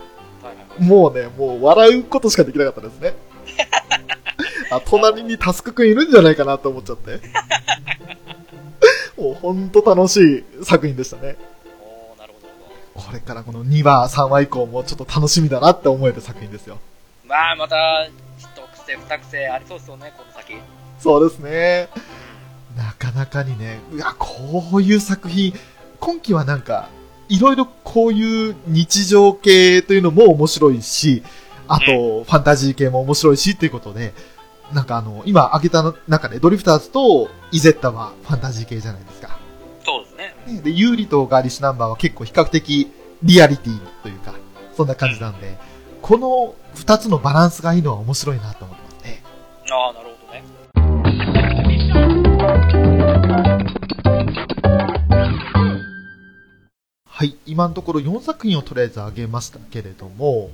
[0.78, 3.14] もうね、もう笑うことしかできなかったですね。
[4.70, 7.20] あ、隣にタスクくんいるんじゃないかなと思っちゃって。
[9.20, 10.16] もうほんと楽し
[10.60, 11.36] い作品でしたね。
[11.80, 13.06] おー、なるほどなるほど。
[13.06, 16.78] これからこの2話、3話以降もちょっと楽しみだなって思える作品ですよ。
[17.26, 17.76] まあ、また、
[18.38, 18.48] 一
[18.84, 20.54] 癖二癖ありそうですよね、この先。
[20.98, 21.88] そうですね。
[22.76, 25.54] なかなかにね、うわ、こういう作品、
[26.00, 26.88] 今期はなんか、
[27.28, 31.22] いろいろこういう日常系というのも面白いし、
[31.68, 34.12] あと、ファンタジー系も面白いしっていうことで、
[34.72, 39.38] なんかあの、今挙げた中で、ドリフターズとイゼッタはファンタジー系じゃないですか。
[39.84, 40.34] そうですね。
[40.46, 42.90] ねで、ユーリとガーリッシュナンバーは結構比較的
[43.22, 44.34] リアリティというか、
[44.76, 45.56] そんな感じなんで、
[46.02, 49.22] この二つのバランスがいいのは面白いなと思ってますね。
[49.70, 50.44] ああ、なるほどね。
[57.06, 60.50] はい、今のところ4作品をとりあえず挙げましたけれども。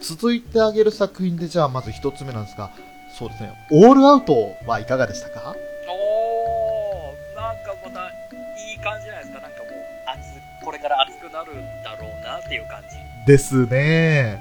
[0.00, 2.70] 続いて挙げる作品でじゃあまず一つ目なんですが、
[3.18, 5.54] そうですね、オールアウトはいかがでしたか？
[5.88, 9.40] おー、なんかまた、いい感じじゃないですか。
[9.40, 9.72] なんかもう、
[10.06, 12.96] 熱、これから熱くなるんだろうなっていう感じ。
[13.26, 14.38] ですね。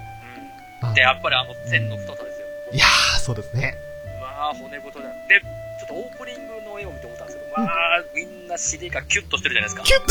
[0.81, 0.89] うん。
[0.89, 2.47] あで、やっぱりあの線の太さですよ。
[2.73, 3.75] いやー、そうですね。
[4.19, 5.07] まあ、骨太だ。
[5.29, 5.41] で、
[5.79, 7.69] ちょっとオープニングの絵を見て思ったんですけど、まあ、
[8.13, 9.83] みんな尻がキュッとしてるじゃないですか。
[9.83, 10.05] キュッ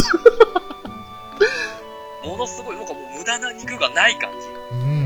[2.29, 4.47] ものすごい、なんかもう無駄な肉がない感じ。
[4.77, 5.04] うん。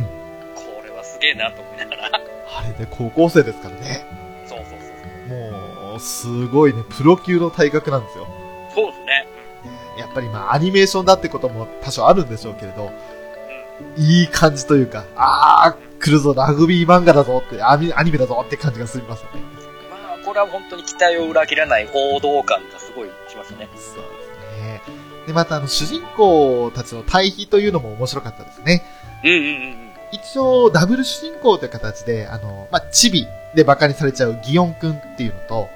[1.19, 2.11] すげえなと思いながら。
[2.15, 4.07] あれで高校生ですからね。
[4.47, 4.69] そうそう
[5.29, 5.89] そう。
[5.91, 8.27] もう、すごいね、プロ級の体格なんですよ。
[8.75, 9.27] そうですね。
[9.99, 12.93] やっぱりまあ、アニメーションだってことも多少あるんでしょうけれど、
[13.97, 19.41] いい感じというか、あー、来るぞ、ラグビー漫画だぞって、アニアニメだぞって感じがすみますよね。
[19.91, 23.69] まあ、これは本当に期待を裏切らない王道感がすごいしますね。
[23.75, 24.09] そうで
[24.57, 24.83] すね。
[25.27, 28.85] で、またあの、主人公たちの対比というのも面白かったですね。
[29.25, 29.88] うんうんうんうん。
[30.13, 35.69] 一応、ダブル主人公という形で、あの、まあ、チビで馬鹿にされちゃうギオンくんっていうのと、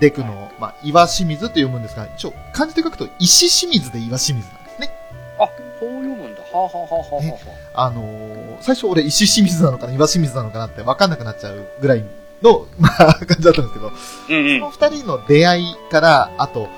[0.00, 4.90] デクの、まあ、岩清水と読むんですが、一応、漢字で書くと石清水で岩清水なんですね。
[5.38, 6.40] あ、そう読むんだ。
[6.42, 12.04] はあ、はあはあはあはあ、あのー最初俺石清水なのかな岩清水なのかなって分かんなくなっちゃうぐらい
[12.42, 13.90] の、 まあ、感じだったんですけど、
[14.30, 14.58] うんうん。
[14.58, 16.68] その二人の出会いから、あと、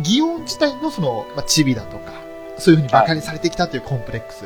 [0.00, 2.12] 祇園自体のその、まあ、チビだとか、
[2.58, 4.44] そういうふうに馬鹿にされてきたというコンプレックス。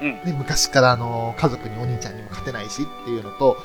[0.00, 3.56] うんで、昔からあの、家族にお兄ちゃんにも勝てないしっていうのと、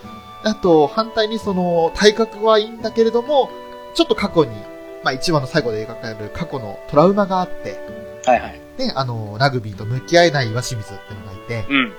[0.44, 3.50] あと、反対にその、体格はいいんだけれども、
[3.96, 4.52] ちょっと過去に、
[5.04, 7.80] まあ、一話の最後で描かれる過去のトラウマがあって、
[8.26, 8.60] はいはい。
[8.78, 11.94] で、あの、ラグビーと向き合えない岩清水っていうのがいて、うん。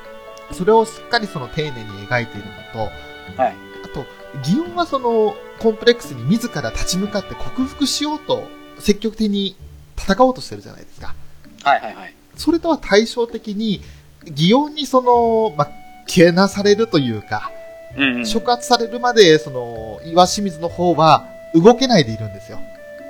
[0.52, 3.54] それをしっかりその丁寧に描いているのと、はい。
[3.84, 4.04] あと、
[4.42, 8.46] 祇園はそのコンプレックスに自ら立ち向かって克服しようと
[8.78, 9.56] 積極的に
[9.98, 11.14] 戦おうとしてるじゃないですか。
[11.62, 12.14] はいはいはい。
[12.36, 13.80] それとは対照的に、
[14.26, 15.70] 祇園にその、まあ、
[16.06, 17.50] けなされるというか、
[17.96, 18.26] うんうん。
[18.26, 22.58] 触発されるまで、その、岩清水の方は動けないでいるんですよ。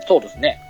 [0.06, 0.60] そうですね。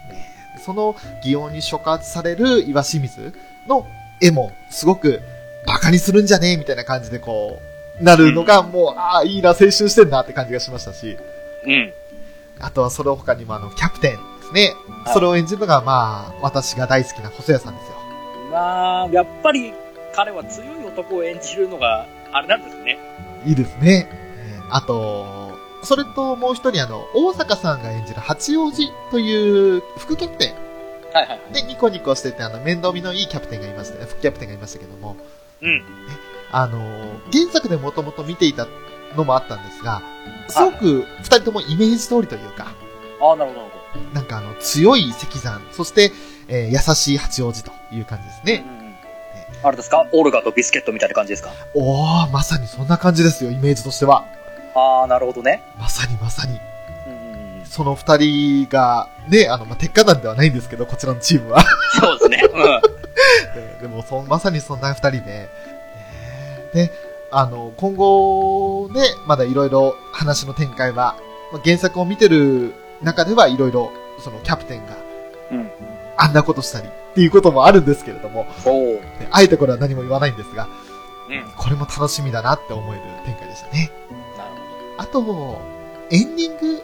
[0.65, 3.33] その祇園に触発される岩清水
[3.69, 3.87] の
[4.21, 5.21] 絵もすごく
[5.67, 7.61] バカにするんじゃねえみたいな感じでこ
[8.01, 11.17] う、なるのがもう、ああ、いいな、青春してんなって感じがしましたし、
[11.67, 11.93] うん。
[12.59, 14.75] あとはその他にもあの、キャプテンですね。
[15.05, 17.97] はいそれを演じるのがまあ、私が大好きな細谷さんですよ。
[18.51, 19.73] まあ、やっぱり
[20.17, 22.99] 彼は強い男を演じるのが、あれなんですね。
[23.45, 24.09] いいですね。
[24.11, 30.55] えーあと、それともう一人あの、大坂さんが演じる八王子という副キャプテン
[31.15, 31.41] はいはい。
[31.53, 34.07] でニコニコしててあの、面倒見のいいキャプテンがいましたね。
[34.07, 35.17] 副キャプテンがいましたけども、
[35.63, 35.85] うん。
[36.51, 36.79] あの、
[37.33, 38.67] 原作でもともと見ていた
[39.17, 40.03] のもあったんですが、
[40.49, 42.75] すごく二人ともイメージ通りというか、
[43.21, 43.73] ああ、なるほどなる
[44.11, 46.13] ほなんかあの、強い石山、そして、
[46.49, 48.47] えー優しい八王子という感じですど。
[48.47, 48.65] ね。
[48.69, 48.76] うんうん。
[49.67, 50.07] あれですか？
[50.13, 51.51] オルガとビスケットみたいな感じですか？
[51.75, 54.25] おー、まさにそんな感じですよ、イメージとしては。
[54.75, 55.63] ああ、なるほどね。
[55.79, 56.59] まさにまさに。
[57.07, 57.67] うん。
[57.67, 61.63] その二人が、ね、あの、まあ、鉄火団ではないんですけど、こちらのチームは。
[62.01, 62.43] そうですね。
[62.53, 62.61] うん。
[63.55, 65.49] で でもそ、まさにそんな二人で、ね
[66.75, 66.93] で、
[67.31, 71.17] あの、今後、ね、まだいろいろ話の展開は、
[71.53, 73.91] まあ原作を見てる中ではいろいろ、
[74.23, 74.97] そのキャプテンが、
[75.53, 75.71] うん
[76.19, 79.01] あんなことしたりっていうこともあるんですけれども、おお。
[79.27, 80.69] ねあえてこれは何も言わないんですが、
[81.29, 81.45] うん。
[81.57, 83.91] これも楽しみだなって思える展開でしたね。
[84.37, 84.51] なる
[84.97, 85.61] ほあと、
[86.11, 86.83] エンディング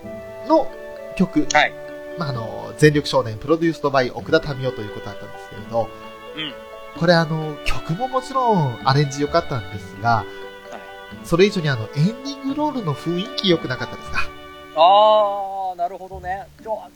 [0.49, 0.71] の
[1.17, 1.47] 曲。
[1.53, 1.73] はい
[2.19, 5.89] まあ、あの、全力少年プロデュースドバイ奥田民生ということだったんですけれど、
[6.37, 6.53] うん
[7.01, 10.27] これあの、曲ももちろんアレンジ良かったんですが、
[11.25, 14.19] それ以上にあの、エンディングロールの雰囲気良くなかったですか？
[14.75, 14.83] ど。
[14.83, 16.47] ああ、なるほどね。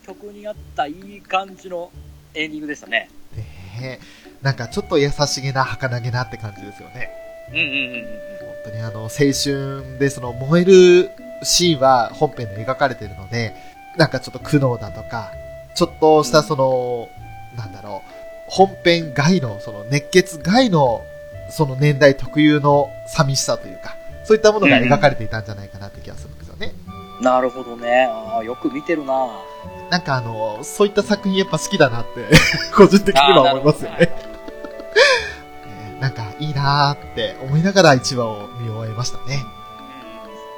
[0.05, 1.89] 曲に合ったいい感じの
[2.35, 3.09] エンディングでしたね。
[3.35, 3.43] ね
[3.81, 3.99] え
[4.47, 7.09] なんかちょっと優しげな儚げなって感じですよね。
[7.49, 8.05] うんうんうんうん。
[8.39, 11.11] 本当にあの、青春でその燃える
[11.43, 13.53] シーンは本編で描かれているので、
[13.97, 15.33] なんかちょっと苦悩だとか、
[15.75, 17.09] ちょっとしたその、
[17.57, 18.11] なんだろう、
[18.47, 21.01] 本編外の、その熱血外の、
[21.49, 26.71] その年代特有の寂しさというか、そういったものが描かれていたんじゃないかなって気がするんですよね。
[27.21, 28.05] なるほどね。
[28.09, 29.13] ああ、よく見てるな。
[29.89, 32.29] なんかあの、そういった作品やっぱ好きだなって、
[32.75, 34.26] 個人的には思いますよね。
[36.39, 39.43] いいなーって思いながら1話を見終えましたね。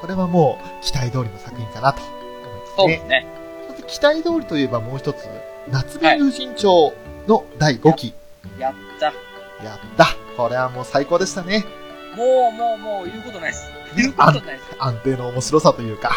[0.02, 2.74] これはもう期待通りの作品かなと思いますね。
[2.78, 3.28] そうですね。
[3.70, 5.28] そして期待通りといえばもう一つ、
[5.70, 6.94] 夏目友人帳
[7.28, 8.14] の第5期。
[8.58, 9.08] やった。
[9.64, 10.08] やった。
[10.38, 11.66] これはもう最高でしたね。
[12.16, 13.70] もう、もう、もう、言うことないです。
[13.96, 14.64] 言うことないです。
[14.80, 16.12] 安定の面白さというか。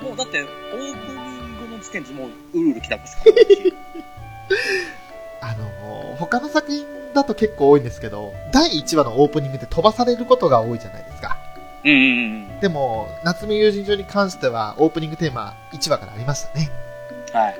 [0.00, 3.32] もう、だって、オープニングの時点でもう、うるうる来たますから。
[5.48, 11.36] あのー他の作品だと結構多いんですけど、第1話のオープニングで飛ばされることが多いじゃないですか。
[11.84, 12.58] うん。
[12.60, 16.70] でも、夏目友人帳に関してはオープニングテーマ1話からありましたね。
[17.32, 17.58] はい。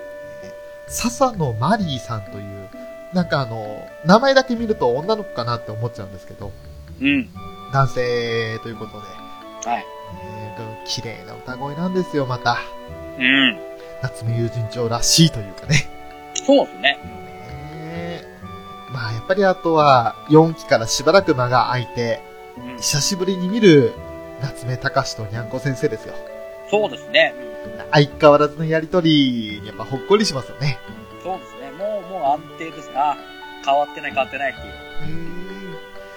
[0.89, 2.69] 笹野マリーさんという、
[3.13, 6.53] なんかあの、名前だけ見ると女の子かなって思っちゃうんですけど、
[7.01, 7.29] うん。
[7.73, 9.85] 男性ということで、はい。
[10.23, 12.59] えー、綺麗な歌声なんですよ、また。
[13.19, 13.59] うん。
[14.03, 15.89] 夏目友人帳らしいというかね。
[16.35, 16.99] そうですね。
[17.97, 18.37] ね
[18.93, 22.23] まあ、やっぱりあとは、4期からしばらく間が空いて、
[22.57, 22.77] うん。
[22.77, 23.93] 久しぶりに見る
[24.41, 26.15] 夏目隆とにゃんこ先生ですよ。
[26.71, 27.35] そうですね。
[27.93, 30.79] 相変わらずのやりとりにやっぱほっこりしますよね。
[31.23, 31.71] そうですね。
[31.73, 33.17] もう、もう安定ですな。
[33.65, 34.87] 変わってない変わってないっていう。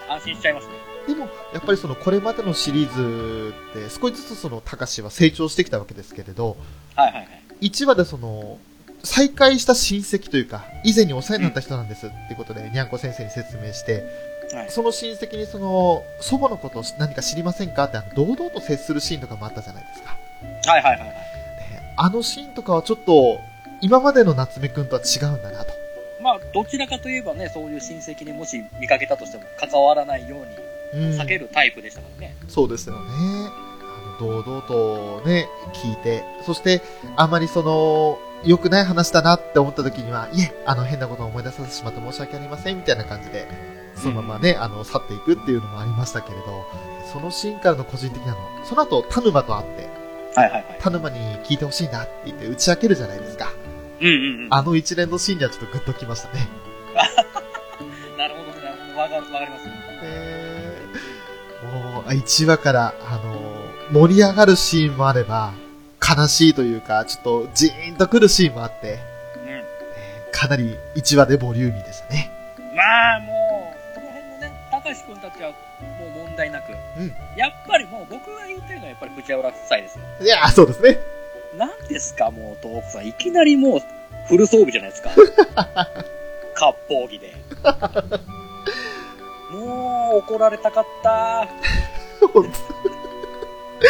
[0.09, 0.73] 安心しちゃいますね。
[1.07, 6.57] でも、やっぱりその、これまでのシリーズって、少しずつその、高志は成長してきたわけですけれど、
[6.95, 7.43] はいはいはい。
[7.61, 8.59] 1話でその、
[9.03, 14.03] 再会した親戚というか、以前にお世話になった人なんですってことで、にゃんこ先生に説明して、はい
[14.69, 20.17] その親戚にその、祖母のことを何か知りませんかって、あの堂々と接するシーンとかもあったじゃないですか。
[20.71, 21.09] はいはいはいはい。
[21.09, 23.39] ねあのシーンとかはちょっと、
[23.81, 25.73] 今までの夏目くんとは違うんだなと。
[26.21, 30.37] まあ、どちらかといえばね、そういう親戚にもし見かけたとしても関わらないよ
[30.93, 32.35] うにうん避けるタイプでしたからね。
[32.47, 33.01] そうですよね。
[33.11, 36.81] あの、堂々とね、聞いて、そして、
[37.15, 43.47] あまりその、良くない話だなって思った時には、いえ、あの、変なことを思い出させてしまって申し訳ありません、みたいな感じで、
[43.95, 46.65] そのままね、あの、去っていくっていうのもありましたけれど、
[47.11, 49.89] そのシーンからの個人的なの、その後、田沼と会って、
[50.35, 50.77] はいはいはい。
[50.79, 53.51] 田沼に聞いてほしいなって言って打ち明けるじゃないですか。
[53.99, 54.47] うんうんうん。
[54.51, 56.47] あの一連のシーンにはちょっとグッときましたね。
[58.17, 58.99] なるほどね、なるほど。
[58.99, 59.73] わかる、わかりますよ。
[60.03, 61.29] えー
[61.63, 63.35] もう、1話から、あの、
[63.91, 65.53] 盛り上がるシーンもあれば、
[66.01, 68.99] 悲しいというか、ちょっとジーンとくるシーンもあって、
[69.43, 69.49] うん。
[69.49, 69.69] えー
[70.31, 72.31] かなり1話でボリューミーでしたね。
[72.75, 75.55] まあもう、その辺のね、たかしくんたちはも
[76.23, 76.71] う問題なく。
[76.71, 80.03] うんやっぱりもう僕が言ってるのはやっぱり藤原夫妻ですよ。
[80.21, 80.99] いやー、そうですね。
[81.57, 83.07] 何ですか、もう、東北さん。
[83.07, 83.79] いきなりもう、
[84.27, 85.09] フル装備じゃないですか。
[86.55, 87.33] 割烹着で。
[89.51, 91.47] もう、怒られたかった。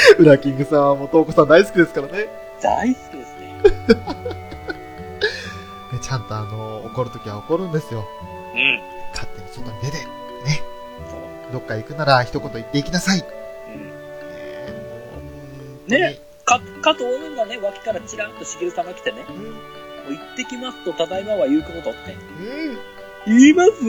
[0.08, 2.28] 本当ウラキングさんはもう、トーコさん大好きですからね。
[2.62, 3.62] 大好きですね。
[5.94, 8.06] ねちゃんとあの、怒るときは怒るんですよ。
[8.54, 8.82] うん。
[9.12, 10.08] 勝手に外に出て、ね。
[11.10, 11.20] そう。
[11.54, 13.20] どっか行くなら一言言っていきなさい。
[13.20, 13.26] うん。
[14.32, 14.70] えー
[15.22, 19.56] もうねか、かと思えばね、脇からチランとしげるさんが来てね、本当にも
[20.10, 22.16] う行ってきますと、ただいまは言うことって。
[22.40, 22.48] うん。
[22.72, 22.80] うん。
[23.28, 23.72] 言います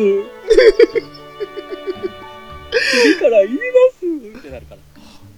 [2.93, 3.61] 次から言いま
[3.99, 4.05] す
[4.39, 4.81] ってなるから。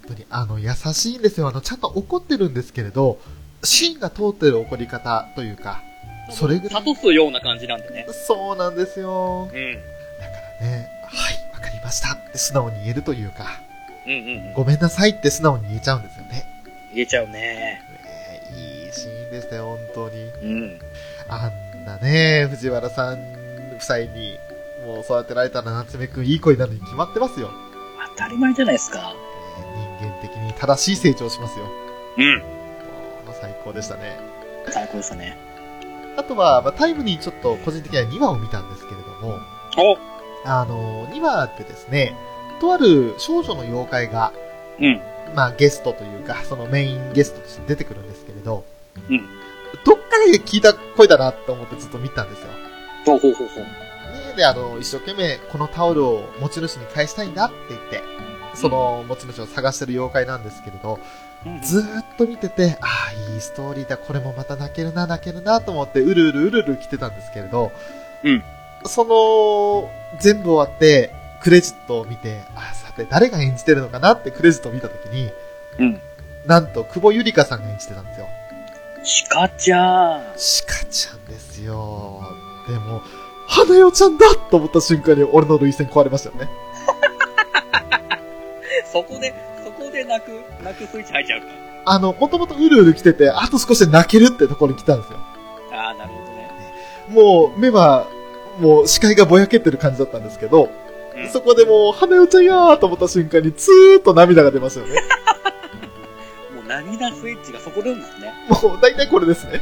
[0.06, 1.48] 本当に、あの、優しいんですよ。
[1.48, 3.18] あの、ちゃんと怒ってるんですけれど、
[3.62, 5.82] 芯が通ってる怒り方というか、
[6.30, 8.06] それぐらい諭すような感じなんでね。
[8.26, 9.48] そうなんですよ。
[9.52, 9.72] うん。
[9.74, 9.84] だか
[10.60, 13.46] らね、はい、わかりましたって素直に言えるというか、
[14.06, 14.54] うんうんうん。
[14.54, 16.44] ごめんなさいって素直に言えちゃうんですよね。
[16.94, 17.32] 言えちゃうね。
[17.32, 17.82] ね
[18.84, 20.24] いいシーンでしたよ、本当に。
[20.42, 20.80] うん。
[21.28, 23.18] あんなね、藤原さん
[23.76, 24.38] 夫妻に、
[24.86, 27.50] もう育てられたら夏目くんいい子になるに決まってますよ。
[28.16, 29.14] 当たり前じゃないですか。
[30.62, 31.66] 正しい成長しますよ。
[32.18, 32.42] うん。
[33.40, 34.16] 最高でしたね。
[34.68, 35.36] 最高でしたね。
[36.16, 39.40] あとは、まあ、タイムにちょっと個人的には2話を見たんですけれども、
[39.76, 39.98] お
[40.44, 42.14] あの、2話ってですね、
[42.60, 44.32] とある少女の妖怪が、
[44.78, 45.00] うん。
[45.34, 48.64] まあゲストというか、そのメインゲストとして出てくるんですけれど、
[49.10, 49.18] うん。
[49.84, 52.46] どっかで聞いた声だなと思ってずっと見たんですよ。
[53.04, 53.64] ほうほうほうほう。
[53.64, 58.00] ねで、あの、一生懸命このタオルを持ち主に返したいんだって言って、
[58.54, 60.98] その持ち主を探してる妖怪なんですけれど、
[61.62, 67.72] ずーっと見てて、ああ、いいストーリーだ、これもまた泣けるな、泣けるなと思って、うるうるうるうる来てたんですけれど、
[68.22, 68.44] うん。
[68.84, 69.90] その、
[70.20, 75.32] 全部終わって、クレジットを見て、あ、さて、誰が演じてるのかなってクレジットを見たときに、
[75.78, 76.00] うん。
[76.46, 78.28] なんと、久保ゆりかさんが演じてたんですよ。
[79.02, 80.22] シカちゃん。
[80.36, 82.22] シカちゃんですよ。
[82.68, 83.02] でも、
[83.48, 86.48] 花代ちゃんだと思った瞬間に俺の涙腺壊れましたよね。
[88.92, 89.34] そこで、
[89.64, 91.46] そこで泣く、泣くスイッチ入っちゃうか。
[91.84, 95.18] あの、もともとうるうる来てて、あと少しで泣けるってところに来たんですよ。
[95.72, 96.50] ああ、なるほどね。
[97.08, 98.06] もう、目は、
[98.60, 100.66] もう視界がぼやけてる感じだったんですけど、う
[101.20, 104.94] んそこでもう、花代ちゃんやーと思った瞬間に、ツーッと涙が出ましたよね。
[106.56, 108.32] もう涙スイッチがそこでんですね。
[108.48, 109.52] もう、大体これですね。
[109.58, 109.60] ね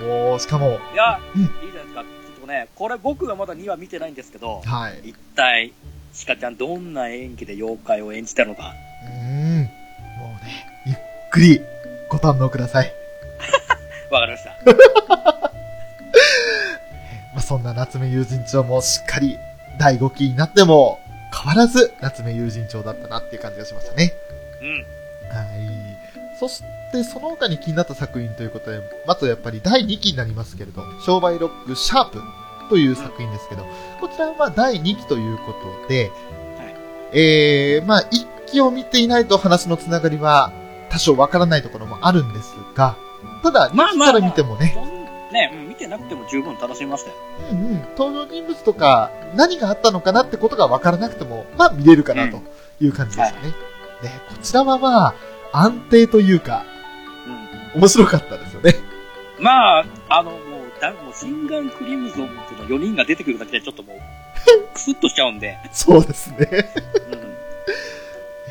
[0.00, 2.04] えもう、しかも、いや、うんいいじゃないですか。
[2.48, 5.10] ね、これ僕がまだ2話見てないんですけど、はい。
[5.10, 5.72] 一体、
[6.12, 8.72] シカちゃんどんな演技で妖怪を演じたのか。
[9.04, 9.60] うーん。
[9.60, 10.96] もうね、ゆっ
[11.30, 11.60] くり
[12.08, 12.92] ご堪能ください。
[14.10, 14.50] わかりました。
[17.34, 19.38] まあ、そんな夏目友人帳もしっかり
[19.78, 20.98] 第5期になっても
[21.32, 24.12] 変わらず夏目友人帳だったなっていう感じがしましたね。
[24.62, 24.68] うん。
[25.36, 25.98] はい。
[26.40, 32.22] そしてその他に気になった作品ということで、まずやっぱり第2期になりますけれど、商売ロックシャープ
[32.68, 33.66] という作品ですけど、
[34.00, 36.10] こちらはまあ第2期ということで、
[37.12, 40.52] えー、まあ1期を見ていないと話のつながりは
[40.90, 42.96] 多少わからないところもあるんですが、
[43.42, 44.98] ただ2期から見てもね、そん
[45.32, 47.16] ね、うん見てなくても十分楽しみましたよ。
[47.52, 52.40] うんうん、登場人物とか何があったのかなってことが分からなくても、まあ見れるかなと
[52.80, 53.54] いう感じですよね。
[54.02, 55.14] で、こちらはまあ、
[55.52, 56.64] 安定というか、
[57.74, 57.80] うん。
[57.80, 58.74] 面白かったですよね。
[59.40, 60.32] まあ、あの、
[60.80, 63.98] だもう、シンガンクリムゾンズの4人が出てくるだけでちょっともう、
[64.78, 65.58] スッとしちゃうんで。
[65.72, 66.48] そうですね。
[67.10, 67.18] うん。
[67.18, 67.22] い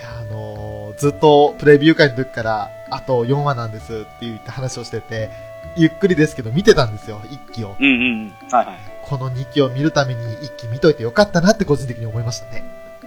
[0.01, 5.29] や、あのーずっとプレビュー会の時から、あと4話なんですって言って話をしてて、
[5.75, 7.75] ゆっくりですけど見てたんですよ、1期を。
[7.79, 8.33] うんうんうん。
[8.51, 8.77] はいはい。
[9.03, 12.63] この2期を見るために1期見といてよかったなって個人的に思いましたね。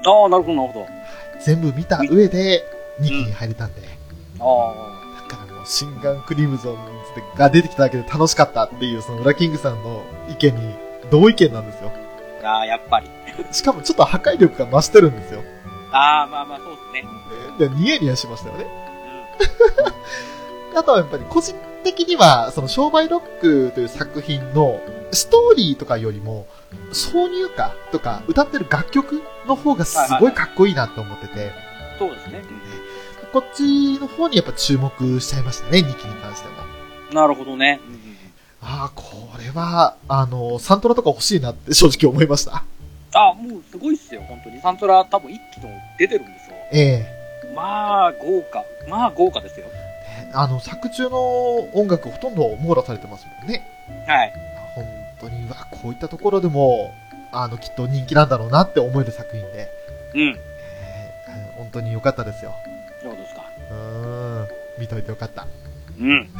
[0.07, 0.87] ああ、なるほどなるほど。
[1.45, 2.65] 全部見た上で
[3.01, 3.83] 2期に入れたんで。
[4.39, 5.29] ああ。
[5.29, 6.77] だからもう、シンガンクリムゾン
[7.15, 10.75] ズが出てきただけで楽しかったっていう、そのウラキングさんの意見に
[11.11, 11.93] 同意見なんですよ。
[12.43, 13.11] ああ、やっぱり。
[13.53, 15.43] しかもちょっと破壊力が増してるんですよ。
[15.93, 17.69] ああ、まあまあ、そうですね。
[17.69, 18.67] で、ニヤニヤしましたよね。
[20.75, 24.81] う あとはやっぱり個人的には、その商売ロックという作品の
[25.11, 26.47] ストーリーとかよりも、
[26.93, 31.51] 挿入歌とか歌ってる楽曲の方がすごいかっこいいなと思ってて、ん。
[31.99, 32.43] そうですね。
[33.33, 36.60] こっちの方にやっぱ注目しちゃいましたね、2期に関しても。
[37.13, 37.81] なるほどね。
[38.63, 39.05] ああ、こ
[39.39, 42.65] れは、あの、サントラとか欲しいなって正直思いました。
[43.15, 44.61] ああ、もうすごいっすよ、本当に。
[44.61, 46.57] サントラ多分一期とも出てるんですよ。
[46.73, 48.65] ええまあ、豪華。
[48.89, 49.67] まあ、豪華ですよ。
[49.67, 49.73] ね
[50.33, 51.19] あの、作中の
[51.75, 53.67] 音楽ほとんど網羅されてますもんね。
[54.07, 54.33] はい。
[54.75, 54.85] 本
[55.21, 56.95] 当に、うわ、こういったところでも、
[57.33, 59.69] あの、きっと人気なんだろうなって思える作品で、
[60.15, 60.21] うん。
[60.21, 62.55] ええ本当に良かったですよ。
[63.03, 63.43] そうですか。
[63.71, 64.49] うーん、
[64.79, 65.47] 見といてよかった。
[66.01, 66.29] うん。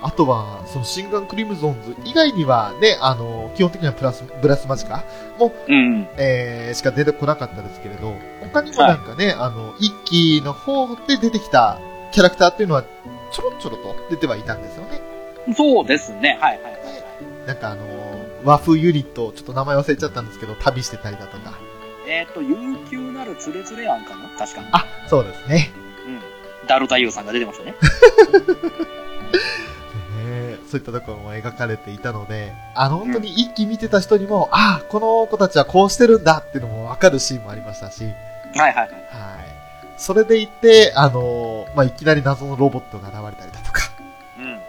[0.00, 5.02] あとは、その、シンガンクリムゾンズ以外にはね、あの、基本的にはプラス、ブラスマジカ
[5.38, 6.06] も、うん。
[6.16, 11.78] えー、しか出てこなかったですけれど、他にもなんかね、あの、一期の方で出てきた
[12.12, 12.84] キャラクターっていうのは、
[13.32, 15.00] ちょろちょろと出てはいたんですよね。
[15.56, 16.38] そうですね。
[16.40, 17.46] はいはいはいはい。
[17.46, 17.84] なんかあの、
[18.44, 21.58] 和風ユニット、ちょっと名前忘れちゃったんですけど、旅してたりだとか。
[22.06, 24.28] えっ、と、悠久なるつれつれ案かな？
[24.38, 24.62] 確か。
[24.72, 25.70] あ、そうですね。
[26.68, 26.74] うん。
[26.74, 27.72] ダルタユーさんが出てましたね。
[27.72, 27.78] ね
[30.70, 38.12] そういったところも描かれていたので、あの、本当に一期見てた人にも、ああ、この子たちはこうしてるんだっていうのもわかるシーンもありましたし、はい。
[38.54, 38.92] はいはいはい。
[39.96, 43.90] それでいて、あのまあ、いきなり謎のロボットが現れたりだとか、
[44.38, 44.60] うん。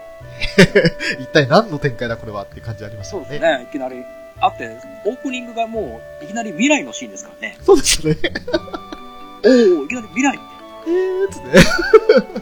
[1.21, 3.27] 一体何の展開だこれはっていう感じありましたよね。
[3.29, 3.63] そうですね。
[3.63, 4.03] いきなり。
[4.41, 7.57] あって、オープニングがもう、いきなり未来のシーンですからね。
[7.61, 8.15] そうですね。
[9.45, 10.39] おおいきなり未来。
[10.89, 11.47] えーっつって。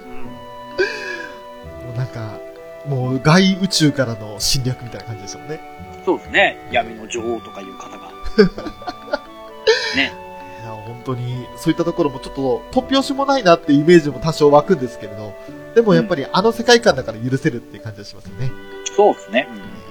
[0.06, 0.24] うん。
[0.24, 2.40] もうなんか、
[2.88, 5.60] もう外宇宙からの侵略みたいな感じでしたもんね。
[6.06, 6.58] そうですね。
[6.72, 8.12] 闇の女王とかいう方が。
[9.96, 10.14] ね。
[10.62, 15.34] いや、本当に、そういったところもちょっと突拍子もないなってイメージも多少湧くんですけれど、
[15.76, 18.52] でもやっぱりあの世界観だから許せるっていう感じがしますよね。
[18.96, 19.48] そうですね。
[19.52, 19.88] えー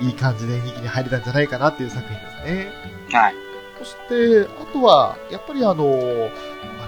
[0.00, 2.72] いい感じで2期に入れたんじゃないかなっていう作品ですね。
[3.12, 3.34] はい。
[3.78, 5.86] そして、あとは、やっぱりあの、あ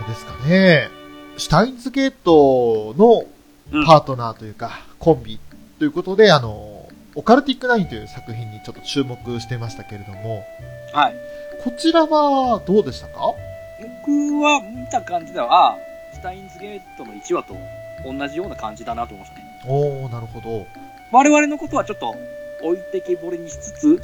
[0.06, 0.88] れですかね、
[1.36, 3.24] シュタインズゲートの
[3.72, 5.40] うんパートナーというか、コンビ
[5.78, 10.44] ということで、あの、オカルティックナインという作品にちょっと注目してましたけれども、
[10.92, 11.14] はい。
[11.62, 13.32] こちらはどうでしたか？
[14.04, 15.76] 僕は見た感じでは、あ
[16.12, 17.56] スタインズゲートの1話と
[18.04, 19.44] 同じような感じだなと思いましたね。
[19.66, 20.66] おー、なるほど。
[21.10, 22.14] 我々のことはちょっと
[22.62, 24.00] 置いてけぼりにしつつ、うん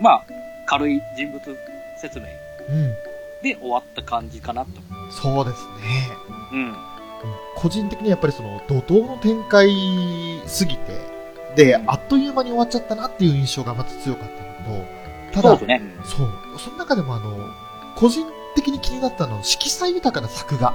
[0.00, 0.24] まあ、
[0.66, 1.40] 軽い人物
[2.00, 2.26] 説明
[2.68, 2.94] うん。
[3.42, 3.48] うん。
[3.48, 4.70] で終わった感じかなと。
[5.10, 6.10] そうですね。
[6.52, 6.58] うん。
[6.58, 6.76] うん
[7.56, 9.70] 個人的にやっぱりその怒涛の展開
[10.46, 11.00] すぎて、
[11.56, 14.84] で、あっという間に終わっちゃったなっていう印象がまず強かったのと、
[15.32, 15.80] ただそうね。
[16.04, 16.28] そう。
[16.58, 17.34] その中でもあの、
[17.96, 20.74] 個人的に気になったのは色彩豊かな作画。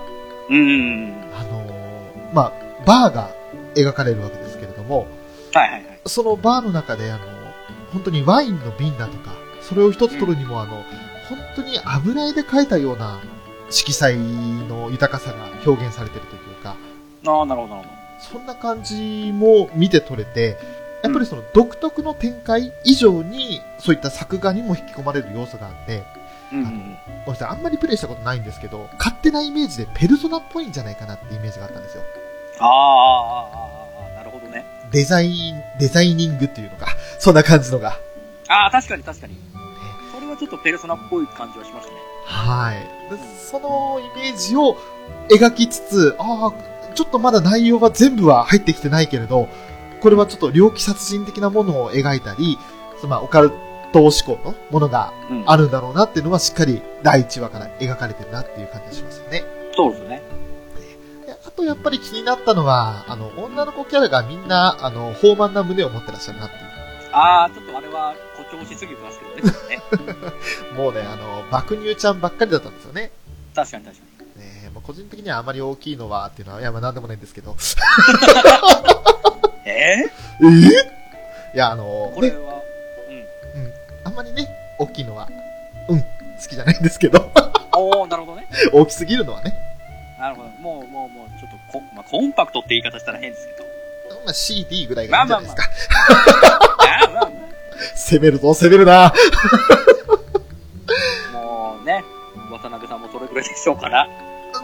[0.49, 0.57] うん。
[0.57, 1.14] うん。
[1.39, 2.53] あのーまあ、
[2.86, 3.30] バーが
[3.76, 5.07] 描かれるわけですけれども、
[5.53, 5.99] はいはいはい。
[6.07, 7.26] そのバーの中であの、
[7.93, 10.84] 本当にワインの瓶だとか、それを一つ取るにもあの、
[11.32, 13.22] 本当に油絵で描いたような
[13.70, 16.76] 色彩の豊かさが表現されてるというか、
[17.26, 20.58] ああ、なるほどなるほそんな感じも見て取れて、
[21.04, 26.04] やっぱりその独特の展開以上に、そういった作画にも引き込まれる要素があって、
[26.52, 26.58] ど。
[26.58, 26.74] うんうんうん。
[26.74, 32.04] ごめんなさい、あんまりプレイしたことないんですけど、勝手なイメージでペルソナっぽいんじゃないかなってイメージがあったんですよ。
[32.60, 33.50] あ
[34.14, 34.66] あ、なるほどね。
[34.92, 36.88] デザイン、デザイニングっていうのか、
[37.20, 37.98] そんな感じのが。
[38.48, 39.36] ああ、確かに確かに。
[40.42, 42.00] ちょっとペルソナっぽい感じはしましたね。
[42.26, 42.80] はい。
[43.12, 44.76] でそのイメージを
[45.30, 49.48] 描きつつ、ああ、ちょっとまだ内容は全部は入ってきてないけれど、
[50.02, 52.58] これはちょっと猟奇殺人的なものを描いたり、
[52.98, 53.52] そのまあオカル
[53.94, 55.44] ト思考のものがうん。
[55.46, 59.44] あるんだろうなっていうのはしっかり第1話から描かれてるなっていう感じがしますよね。
[59.76, 60.24] そうですね。
[61.28, 66.62] であとやっぱり気になったのは、あの、女の子キャラがみんな、あの、豊満な胸を持ってらっしゃるなっていう。
[67.12, 68.16] ああ、ちょっとあれは
[68.58, 69.32] 誇張しすぎてますけど
[69.70, 69.82] ね。
[70.76, 73.12] もうね、あの、爆乳ちゃんばっかりだったんですよね。
[73.56, 74.04] 確かに確か
[74.38, 74.43] に。
[74.43, 77.56] ねまあ、個人的にはあまり大きいのはっていうのは、いや、まあなんでもないんですけど。
[79.66, 79.72] え？
[79.72, 80.06] え？
[80.41, 80.45] え
[81.54, 82.52] いや、あの、ね、これは、
[84.82, 85.30] 大きいのは、
[85.88, 86.08] うん、好
[86.49, 87.32] きじゃないんですけど、
[87.78, 88.47] おー、なるほどね。
[88.74, 89.54] 大きすぎるのはね、
[90.20, 90.49] なるほど。
[90.49, 93.64] もう、もう、もう、ちょっとこ、まあ、コンパクトって言い方したら変ですけど。
[94.26, 95.70] まあ、CD ぐらいがいいんじゃないですか。
[96.80, 97.30] あーまあま
[97.96, 99.06] 攻めるぞ、攻めるな。
[99.06, 99.14] あ、
[101.34, 102.04] もうね、
[102.52, 104.08] 渡辺さんもそれぐらいでしょうから。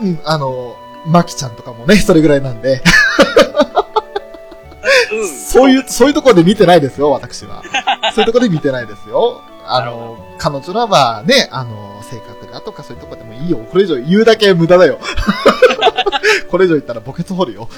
[0.01, 2.82] うん、あの、マキちゃんとかもね、それぐらいなんで、
[5.11, 5.28] うん。
[5.28, 7.63] そういう、そういうところで見てないですよ、私は。
[8.13, 9.41] そういうところで見てないですよ。
[9.65, 13.57] あの、彼女らはね、あの、性格だとかそういうところでもいいよ。
[13.57, 14.99] これ以上言うだけ無駄だよ。
[16.49, 17.70] これ以上言ったら墓穴掘るよ。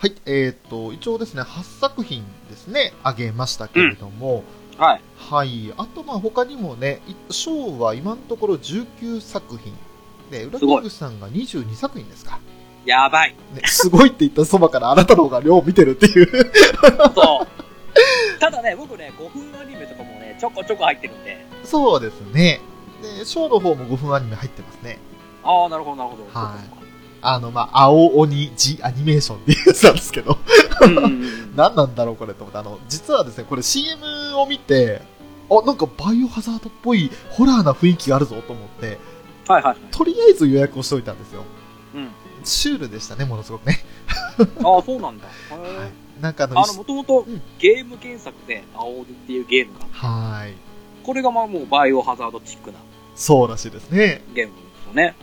[0.00, 4.44] はい、えっ、と、一応ですね、8作品ですね、あげましたけれども、
[4.78, 5.02] はい。
[5.18, 9.74] はい、あとまあ他にもね、い賞は今のところ19作品。
[10.30, 12.40] で、裏キングさんが22作品ですか。
[12.86, 13.36] やばい。
[13.52, 16.50] ね、すごいって言ったそばからあなたの方が量見てるっていう。
[17.14, 18.40] そう。
[18.40, 21.44] ただね、僕ね、5分アニメとかもね、ちょこちょこ入ってるんで。
[21.62, 22.62] そうですね。
[23.18, 24.98] で、賞の方も5分アニメ入ってますね。
[25.44, 26.24] ああ、なるほど、なるほど。
[26.32, 26.79] はい
[27.22, 30.38] あの、まあ、青鬼ジアニメーションっていうやつなんですけど、
[31.54, 35.02] 何なんだろうこれと思って、あの、実はですね、これ CM を見て、
[35.50, 38.98] あ、なんかバイオハザードっぽいホラーな雰囲気があるぞと思って、
[39.48, 39.76] はいはいはい。
[39.90, 41.42] とりあえず予約をしておいたんですよ。
[41.94, 42.08] うん。
[42.44, 43.80] シュールでしたね、ものすごくね。
[44.64, 45.26] ああ、そうなんだ。
[45.50, 46.22] はい。
[46.22, 50.54] なんかあの、あの、もともとうんゲーム原作で、青鬼っていうゲームが、はい。
[51.02, 52.78] これがまあもうバイオハザードチックな
[53.16, 54.22] そうらしいですね。
[54.34, 55.14] ゲームですよね。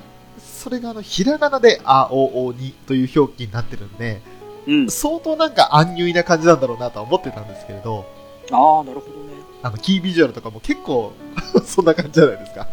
[0.67, 4.21] それがあの、ひらがなで青鬼という表記になってるんで、
[4.67, 4.91] うん。
[4.91, 8.05] 相当なんか安入な感じなんだろうなとは思ってたんですけれど、
[8.51, 9.33] ああ、なるほどね。
[9.63, 11.13] あの、キービジュアルとかも結構、
[11.63, 12.67] そんな感じじゃないですか。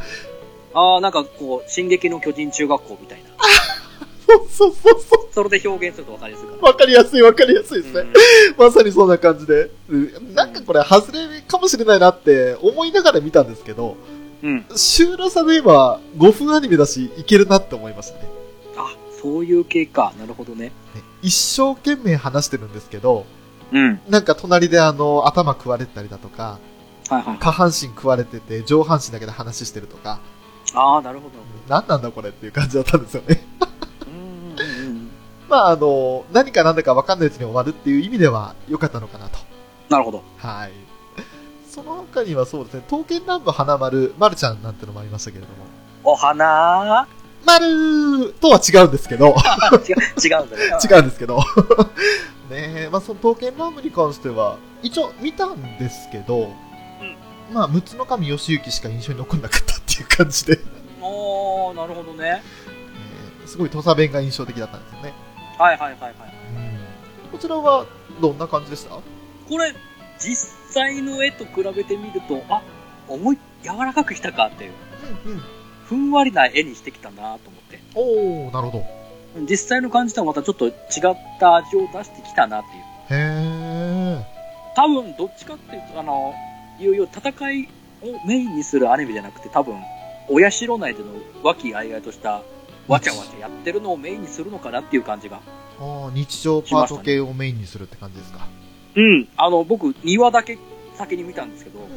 [0.74, 3.30] ああ、なんかこう、進撃の巨人中学校みたいな。
[4.26, 6.62] そうそうそうそそれで表現すると分かりやすい。
[6.62, 8.03] わかりやすいわかりやすいですら。
[8.03, 8.11] ね。
[8.59, 9.70] まさにそんな感じで。
[9.88, 13.97] うんなんかこれ、外れかもしれないなって思いながら見たんですけど、
[14.45, 14.66] うん。
[14.76, 18.28] シュールさで言えば5分アニメだし、いけるなって思いましたね。
[18.76, 20.12] あ、そういう系か。
[20.18, 20.66] なるほどね。
[20.66, 20.72] ね
[21.22, 23.24] 一生懸命話してるんですけど、
[23.72, 24.01] うん。
[24.09, 26.59] なんか隣であの、頭食われてたりだとか、
[27.09, 27.38] はいはい。
[27.38, 30.20] 下半身食われてて、上半身だけで話してるとか、
[30.74, 31.34] ああ、なるほど。
[31.68, 33.40] 何なんだこれっていう感じだったんですよね。
[34.07, 35.11] うんうんうん。
[35.49, 39.38] まああの、何か何だか分かんないうちに終わるっていう意味では良かったのかなと。
[39.88, 40.22] なるほど。
[40.38, 40.84] はい。
[41.75, 45.55] その他にはそうですね、刀剣乱舞花丸、丸ちゃんなんてのもありましたけれども、
[46.05, 47.07] お花？
[47.47, 49.35] 丸とは違うんですけど、
[49.89, 50.62] 違う、違うんだね。
[50.91, 51.39] 違うんですけど、
[52.49, 56.53] ねえ、まあその刀剣乱舞に関しては、一応見たんですけど、
[57.53, 60.59] まあ、六つの神義行しか印象に残んなかったっていう感じで、
[61.03, 62.43] おー、なるほどね。
[63.41, 65.12] えーすごい土佐弁が印象的だったんですよね。
[65.59, 66.14] はいはいはいはい。
[67.31, 67.85] こちらは
[68.20, 68.95] どんな感じでした？
[68.95, 69.03] こ
[69.59, 69.75] れ、
[70.25, 72.62] 実際の絵と比べてみると、あ、
[73.09, 74.72] 思い、柔らかくしたかっていう、
[75.27, 75.43] うんうん。
[75.85, 77.81] ふんわりな絵にしてきたなと思って。
[77.95, 79.05] おー、なるほど。
[79.49, 80.75] 実際の感じとはまたちょっと違っ
[81.39, 83.20] た味を出してきたなっていう。
[83.20, 84.25] へえ。
[84.75, 86.33] 多分、どっちかっていうと、あの、
[86.81, 87.68] いうよう戦い
[88.03, 89.77] をメインにするアニメじゃなくて、多分、
[90.29, 91.11] お社内での
[91.43, 92.43] 和気あいあいとした、
[92.89, 95.41] わちゃわちゃやってるのをメインにするのかなっていう感じが。
[95.81, 98.47] ああ、日常パート系をメインにするって感じですか。
[98.97, 99.28] うん。
[99.36, 100.59] あの、僕、庭だけ
[100.95, 101.88] 先に見たんですけど、うんう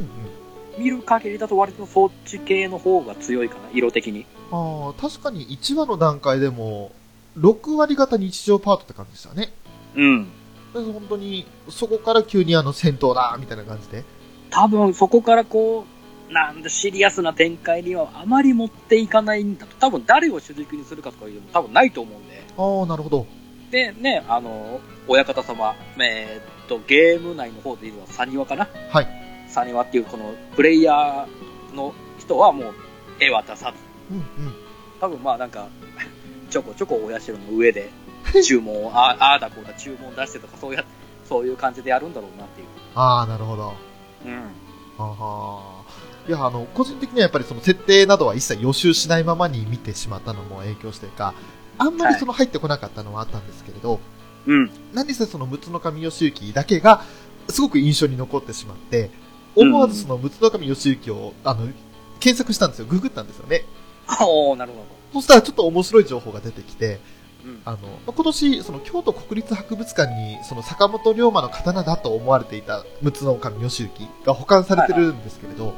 [0.79, 0.83] ん。
[0.83, 4.25] 見る限りだと割とそっち系の方が強いかな、色的に。
[4.51, 6.91] ああ、確かに1話の段階でも、
[7.37, 9.53] 6割型日常パートって感じでしたね。
[9.95, 10.25] うん。
[10.73, 14.03] で本当に、そこから急にあの戦闘だみたいな感じで。
[14.49, 15.85] 多分そこからこ
[16.29, 19.75] う、なんだ、シリアスな展開にはあまり持っていかないんだと。
[19.79, 22.43] 多分誰を主軸にするかとかいうのも多分ないと思うんで。
[22.57, 23.25] ああ、なるほど。
[23.71, 28.67] で、ね、あの、親方様、えーっと、ゲーム内の方でいるのはサニワかな？
[28.89, 29.07] はい。
[29.47, 32.73] サニワっていうこのプレイヤーの人はもう
[33.19, 34.13] 絵は出さず。
[34.13, 34.53] うんうん。
[34.99, 35.67] 多分まあなんか、
[36.49, 37.89] ちょこちょこお社の上で
[38.43, 40.83] 注文を、あああだこうだ注文出してとかそうや、
[41.27, 42.67] そういう感じでやるんだろうなっていう。
[42.95, 43.73] ああ、なるほど。
[44.25, 44.51] うん。
[44.97, 45.83] はは。
[46.27, 51.33] いや、あの、個人的にはやっぱりその設定などは一切予習しないままに見てしまったのも影響してか、
[51.77, 53.99] あんまりその入ってこなかったのはあったんですけれど、
[54.47, 54.71] うん。
[54.93, 57.03] 何せその六つの神義行だけが、
[57.49, 59.11] すごく印象に残ってしまって、
[59.55, 61.67] 思わずその六つの神義行を、あの、
[62.19, 62.85] 検索したんですよ。
[62.85, 63.65] ググったんですよね。
[64.21, 64.71] おー、なる
[65.11, 66.99] ほそしたらちょっと面白い情報が出てきて、
[67.43, 67.49] ど。
[67.49, 67.61] うん。
[67.65, 75.73] あの、まあ今年、その京都国立博物館に、その坂本龍馬の刀だと思われていた六つの神義行が保管されてるんですけれど、うん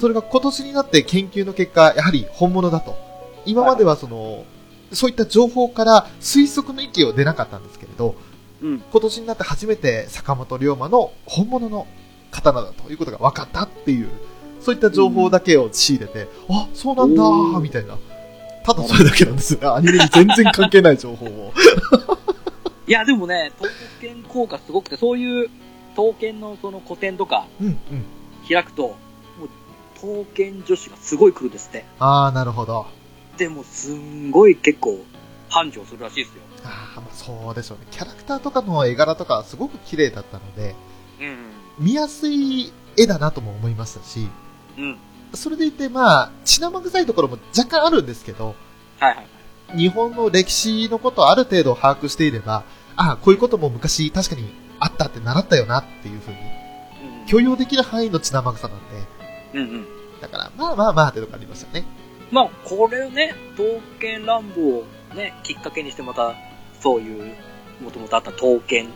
[0.00, 2.96] それが今年になって研究の結果、やはり本物だと。
[3.44, 4.44] 今まではその、
[4.92, 8.14] そういった情報から推測の域を出なかったんですけれど、
[8.62, 8.80] うん。
[8.90, 11.86] 今年になって初めて坂本龍馬の本物の
[12.30, 14.08] 刀だということが分かったっていう、
[14.60, 17.98] そういった情報だけを仕入れて、あ、そうなんだー、みたいな。
[18.64, 19.68] ただそれだけなんですよね。
[19.68, 21.52] アニメに全然関係ない情報を。
[22.88, 25.50] いや、でもね、刀剣効果すごくて、そういう
[25.94, 27.76] 刀剣のその古典とかうんうん。
[28.48, 28.94] 開くと、も
[29.44, 29.48] う
[29.94, 31.84] 刀剣女子がすごい来るですって。
[31.98, 32.86] あー、なるほど。
[33.36, 35.04] でも、すんごい結構、
[35.48, 36.42] 繁盛するらしいですよ。
[36.64, 37.86] ああそうでしょうね。
[37.90, 40.74] キャラクターとかの絵柄とかすごく綺麗だったので、
[41.20, 41.36] うん。
[41.78, 44.28] 見やすい絵だなとも思いましたし、
[44.78, 44.98] うん。
[45.34, 48.54] それでいてまあ、血生臭いところも若干あるんですけど、
[48.98, 49.22] はいは
[49.74, 49.78] い。
[49.78, 52.64] 日本の歴史のことをある程度把握していれば、
[52.96, 56.36] ああ、こういうことも昔確かにあったって習ったよなっていうふうに
[57.20, 57.26] うん。
[57.26, 58.84] 許容できる範囲の血生臭なんで、
[59.54, 59.86] うんうん。
[60.20, 61.84] だからまあまあまあってとこありましたね。
[62.34, 66.34] まあ、これをね、刀剣乱舞をね、きっかけにしてまた、
[66.80, 67.32] そういう、
[67.80, 68.88] もともとあった刀剣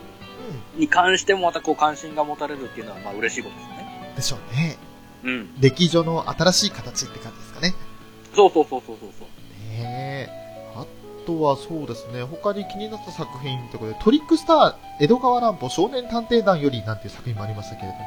[0.76, 4.08] に関してもまたこう関心が持たれるっていうのは、まあ嬉しいことですね。
[4.08, 4.16] うん。
[4.16, 4.76] でしょうね。
[5.22, 5.60] うん。
[5.60, 7.74] 歴女の新しい形って感じですかね。
[8.34, 9.28] そうそうそうそうそうそう。
[9.70, 10.28] ねえ。
[10.74, 10.84] あ
[11.24, 18.00] とはそうですね、他に気になった作品とで、トリックスター、江戸川乱歩少年探偵団よりなんていう作品もありましたけれども、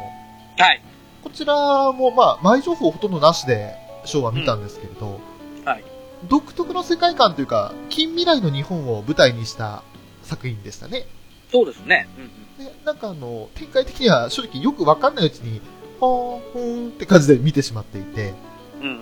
[0.58, 0.82] はい。
[1.24, 3.76] こちらもまあ、前情報ほとんどなしで、
[4.06, 5.20] ショーは見たんですけれど、
[5.66, 5.84] はい。
[6.30, 9.84] 独特の世界観というか、近未来の日本を舞台にした
[10.24, 11.06] 作品でしたね。
[11.52, 12.08] そうですね。
[12.18, 15.62] うんで、なんかあの、展開的には正直よくわかんないうちに、
[16.00, 18.34] ほーん、ほーんって感じで見てしまっていて、
[18.82, 18.88] うん。
[18.88, 18.98] うん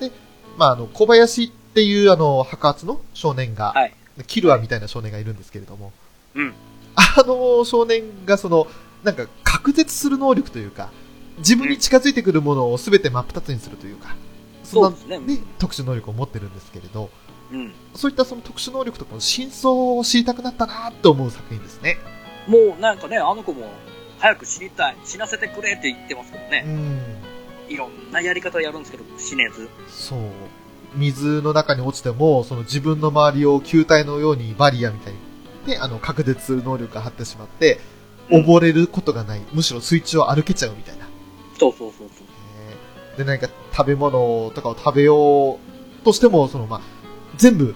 [0.00, 0.10] うん。
[0.56, 3.94] まああの、小林っていうあの、白髪の少年が、はい。
[4.26, 5.92] キルアみたいな少年がいるんですけれども、
[6.34, 6.54] うん。
[6.94, 8.66] あの少年がその、
[9.02, 10.90] なんか、隔絶する能力というか、
[11.38, 14.14] 自分に近づいてくるものを全て真っ二つにするというか、
[14.72, 15.34] そんなそうですね。
[15.36, 17.10] ね、特殊能力を持ってるんですけれど、
[17.52, 17.72] うん。
[17.94, 21.98] そういったその特殊能力とかの真相を知りたくなったなって思う作品ですね。
[22.46, 23.66] もうなんかね、あの子も、
[24.18, 26.60] 早く死にたい、死なせてくれって言ってますけどうね。
[26.62, 27.32] ん。
[27.68, 29.68] いろんなやり方やるんですけど、死ねず。
[29.88, 30.18] そう。
[30.94, 35.18] 水の中に落ちても、その自分の周りを球体のようにバリアみたいに、
[35.66, 37.80] で、あの、隔絶する能力が張ってしまって、
[38.30, 39.40] 溺れることがない。
[39.52, 41.06] むしろ水中を歩けちゃうみたいな。
[41.58, 42.08] そうそうそう
[43.24, 46.80] で、何か食べ物とかを食べようとしても、その、まあ、
[47.36, 47.74] 全部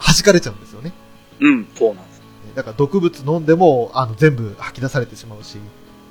[0.00, 0.92] 弾かれちゃうんですよね。
[1.40, 2.22] うん、そうなんです。
[2.54, 5.58] だから毒物飲んでも、あの、全部吐き出されてしまうし、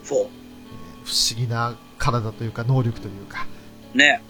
[0.03, 0.19] そう。
[0.21, 0.27] えー
[1.07, 3.47] 不思議な体というか、能力というか。
[3.93, 4.21] ね。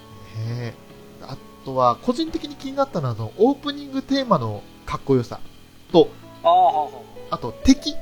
[0.49, 5.39] えーあとは、個人的に気になったのは、その、オープニングテーマのかっこよさ
[5.91, 6.09] と、
[6.43, 6.89] ああ、はあ、は
[7.31, 7.35] あ。
[7.35, 7.93] あと、敵、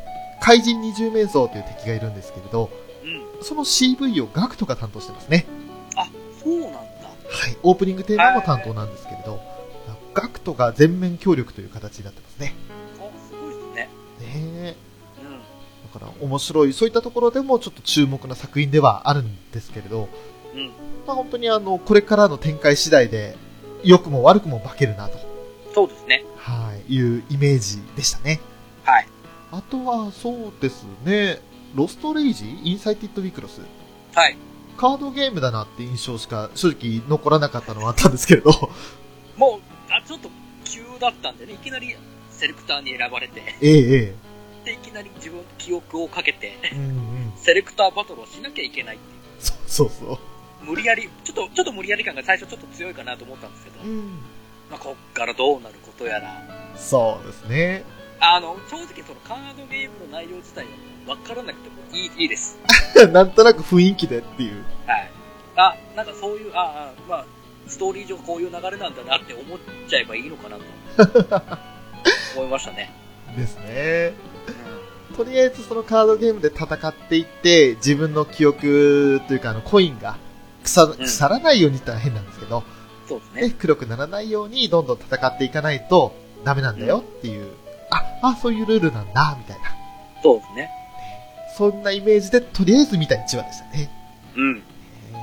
[0.42, 2.70] 怪人二重面相という敵がいるんですけれど、
[3.04, 3.44] うん。
[3.44, 5.48] その CV をガクトが担当してますね。
[5.96, 6.08] あ、
[6.46, 6.78] そうなんだ。
[6.78, 6.84] は
[7.50, 7.58] い。
[7.64, 9.42] オープニングテーマも担当なんですけれど、
[10.14, 12.54] ガクトが全面協力という形になってますね。
[13.00, 13.90] あ、すごいですね。
[14.22, 14.76] ねえ。
[15.22, 15.40] うん。
[15.92, 20.08] だから面白い、そういったところでもちょっと注目な作品ではあるんですけれど、
[20.54, 20.72] うん。
[21.06, 23.36] まあ本当にあの、これからの展開次第で、
[23.84, 25.20] 良くも悪くも化けるなと。
[25.74, 26.24] そうですね。
[26.38, 28.40] はい、いうイメージでしたね。
[28.86, 29.08] はい。
[29.52, 31.42] あとは、そうですね、
[31.74, 32.50] ロストレイジ？
[32.64, 33.60] インサイティッドウィクロス。
[34.14, 34.38] はい。
[34.78, 38.52] カードゲームだなって印象しか正直残らなかったのはあったんですけれど、
[39.38, 40.30] もう、あ、ちょっと
[40.64, 41.96] 急だったんでね、いきなり
[42.30, 44.16] セレクターに選ばれて、えええ
[44.66, 46.76] で、いきなり自分の記憶をかけて、え。
[46.76, 47.34] うんうん。
[47.38, 49.20] セレクターバトルをしなきゃいけないっていう。
[49.40, 50.66] そうそうそう。
[50.66, 54.08] 無理やり、ちょっと、ちょっと無理やり感が最初ちょっと強いかなと思ったんですけど、うん。
[54.72, 56.42] まあ、こっからどうなることやら、
[56.76, 57.84] そうですね。
[58.20, 60.72] あの、正直そのカードゲームの内容自体は
[61.06, 62.58] 分からなくてもいい、いいです。
[63.12, 64.64] なんとなく雰囲気でっていう。
[64.88, 65.12] はい。
[65.56, 67.26] あ、なんかそういう、ああ、まあ、
[67.68, 71.58] ストーリー上こういう流れなんだなって思っちゃえばいいのかなと
[72.38, 72.94] 思いましたね。
[73.36, 74.14] ですね。
[75.16, 80.18] とりあえずそのカードゲームで戦っていって、自分の記憶というかあのコインが
[80.64, 82.64] 腐腐らないようにって言ったら変なんですけど、
[83.08, 83.56] そうですね、ね。
[83.58, 87.52] 黒くならないようにどんどん戦っていかないとダメなんだよっていう、
[87.92, 89.70] あ、あ、そういうルールなんだ、みたいな。
[90.22, 90.70] そうですね。
[91.58, 93.90] そんなイメージでとりあえず見た1話でしたね。
[94.36, 94.64] うん。
[95.14, 95.18] え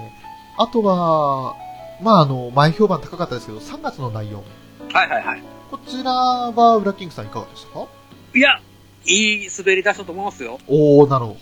[0.58, 1.56] ーあとは、
[2.02, 4.44] まああの、前評判高かったですけど、3月の内容。
[4.92, 5.42] はいはいはい。
[5.70, 7.86] こちらは、ウラキングさんいかがでしたか？
[8.34, 8.60] いや、
[9.06, 10.58] いい滑り出したと思いますよ。
[10.68, 11.38] おー、なるほど。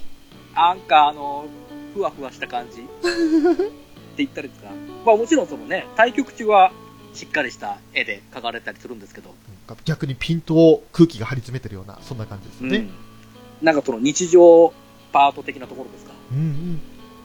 [0.54, 1.46] なんかあの、
[1.92, 2.88] ふわふわした感じ って
[4.18, 4.70] 言ったらいいですか。
[5.04, 6.70] まあもちろんそのね、対局中は
[7.12, 9.34] しっかりした絵で描かれたりするんですけど、
[9.84, 12.76] 逆にピントを空気が張り詰めてるような、そんな感じですよね。
[12.78, 12.90] うん
[13.60, 14.72] なんかその日常
[15.12, 16.12] パート的なところですか？
[16.32, 16.80] うんうん。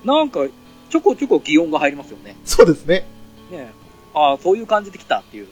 [0.05, 0.41] なんか、
[0.89, 2.35] ちょこちょこ擬音が入りますよね。
[2.45, 3.05] そうですね。
[3.51, 3.71] ねえ
[4.13, 5.47] ああ、そういう感じで来たっていう。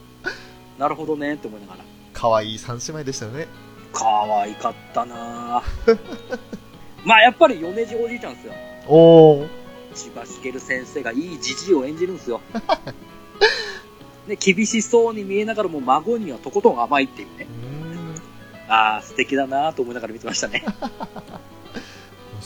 [0.78, 1.80] なるほどねって思いながら。
[2.12, 3.46] 可愛い三姉妹でしたよね。
[3.92, 4.06] 可
[4.40, 5.98] 愛かったなぁ
[7.04, 8.52] まあやっぱり米次おじいちゃんですよ。
[8.86, 9.48] おー。
[9.94, 12.40] 千葉茂先生がいいじじいを演じるんですよ。
[14.28, 17.46] ね、厳しそうに見えながらも孫にはとことん甘いっていうね
[18.68, 18.70] う。
[18.70, 20.64] ああ、素敵だなぁと思いながら見てましたね。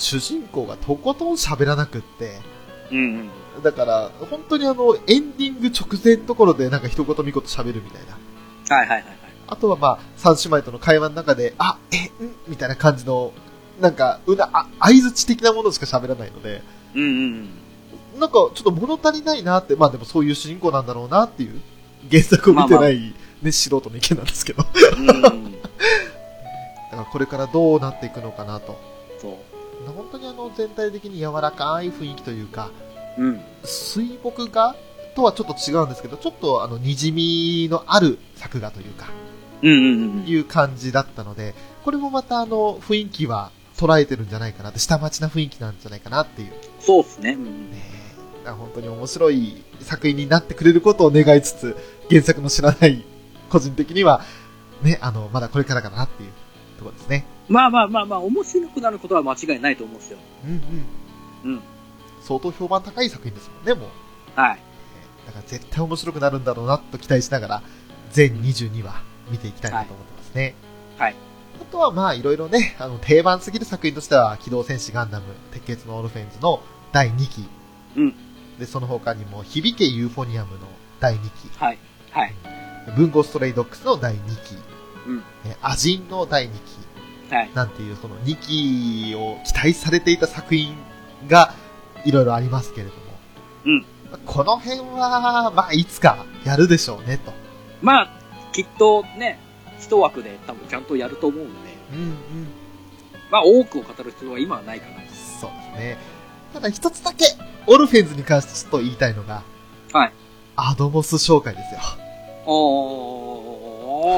[0.01, 2.39] 主人公がとことん喋らなくって、
[2.91, 3.63] うんうん。
[3.63, 8.77] だから、本当にあの、エンディング直前のところでなんか一言三言喋るみたいな。
[8.77, 9.17] はいはいはいはい。
[9.47, 12.35] あとはまあ、三姉妹との会話の中で、あ、え、ん？
[12.49, 13.33] みたいな感じの、
[13.81, 16.63] なんか、うな、あ、相づち的なものしか喋らないので、
[16.95, 17.49] うんうん
[18.19, 21.61] なんかちょっと物足りないなって、まあでもそういう主人公なんだろうなっていう、
[22.11, 24.63] 原作を見てない、ね、素人の意見なんですけど。
[24.63, 25.09] だかうん。
[25.09, 25.53] うん。
[26.93, 28.79] らこれからどうなっていくのかなと。
[29.21, 29.50] そう。
[29.87, 32.71] 本当にあの、全体的に柔らかい雰囲気というか、
[33.19, 33.41] うん。
[33.65, 34.75] 水墨画
[35.15, 39.09] とはちょっと違うんですけど、ちょっとあの、滲みのある作画というか、
[39.63, 40.27] うんうんうん。
[40.27, 41.55] いう感じだったので、
[41.85, 46.53] これもまたあの、雰囲気は捉えてるんじゃないかなって、下町な雰囲気なんじゃないかなっていう。
[46.81, 47.33] そうっすね。
[47.33, 48.01] うんねえ
[48.45, 51.77] 本当に面白い作品になってくれることを願いつつ、
[52.09, 53.05] 原作の知らない
[53.51, 54.23] 個人的には、
[54.83, 56.31] ね、あの、まだこれからかなっていう
[56.81, 57.25] ところですね。
[57.49, 60.19] まあまあまあまあ、面白くなることは間違いないと思うんですよ。
[60.45, 60.51] うん
[61.45, 61.53] うん。
[61.53, 61.61] うん。
[62.23, 64.41] 相当評判高い作品ですもんね、もう。
[64.41, 64.59] はい。
[65.27, 67.63] だから絶対面白くなるんだろうなと期待しながら、
[68.11, 70.55] 全22話見ていきたいなと思ってますね。
[70.99, 71.15] はい。
[71.61, 76.63] あとはまあいろいろね、あの定番すぎる作品としては、機動戦士ガンダム、鉄血のオルフェンズの
[76.93, 77.49] 第2期。
[77.97, 78.15] うん。
[78.59, 80.67] で、その他にも、響けユーフォニアムの
[81.01, 81.59] 第2期。
[81.59, 81.79] はい。
[82.11, 82.35] はい。
[82.97, 84.70] 文豪ストレイドックスの第2期。
[85.07, 85.23] うん。
[85.47, 86.53] えアジンの第2
[87.29, 87.35] 期。
[87.35, 87.51] はい。
[87.55, 90.77] なんていう、その2期を期待されていた作品
[91.29, 91.55] が
[92.05, 93.01] いろいろありますけれども。
[93.65, 93.87] うん。
[94.27, 97.33] この辺は、まあ、いつかやるでしょうね、と。
[97.83, 98.11] まあ、
[98.53, 99.39] きっとね、
[99.79, 102.17] 一枠で多分ちゃんとやると思うんで、うんうん。
[103.31, 104.95] まあ多くを語る必要は今はないかな。
[105.41, 105.99] そうですね。
[106.53, 107.25] ただ一つだけ、
[107.67, 109.43] オルフェンズに関してちょっと言いたいのが、
[109.93, 110.13] はい。
[110.57, 111.81] アドモス紹介ですよ。
[112.47, 113.50] お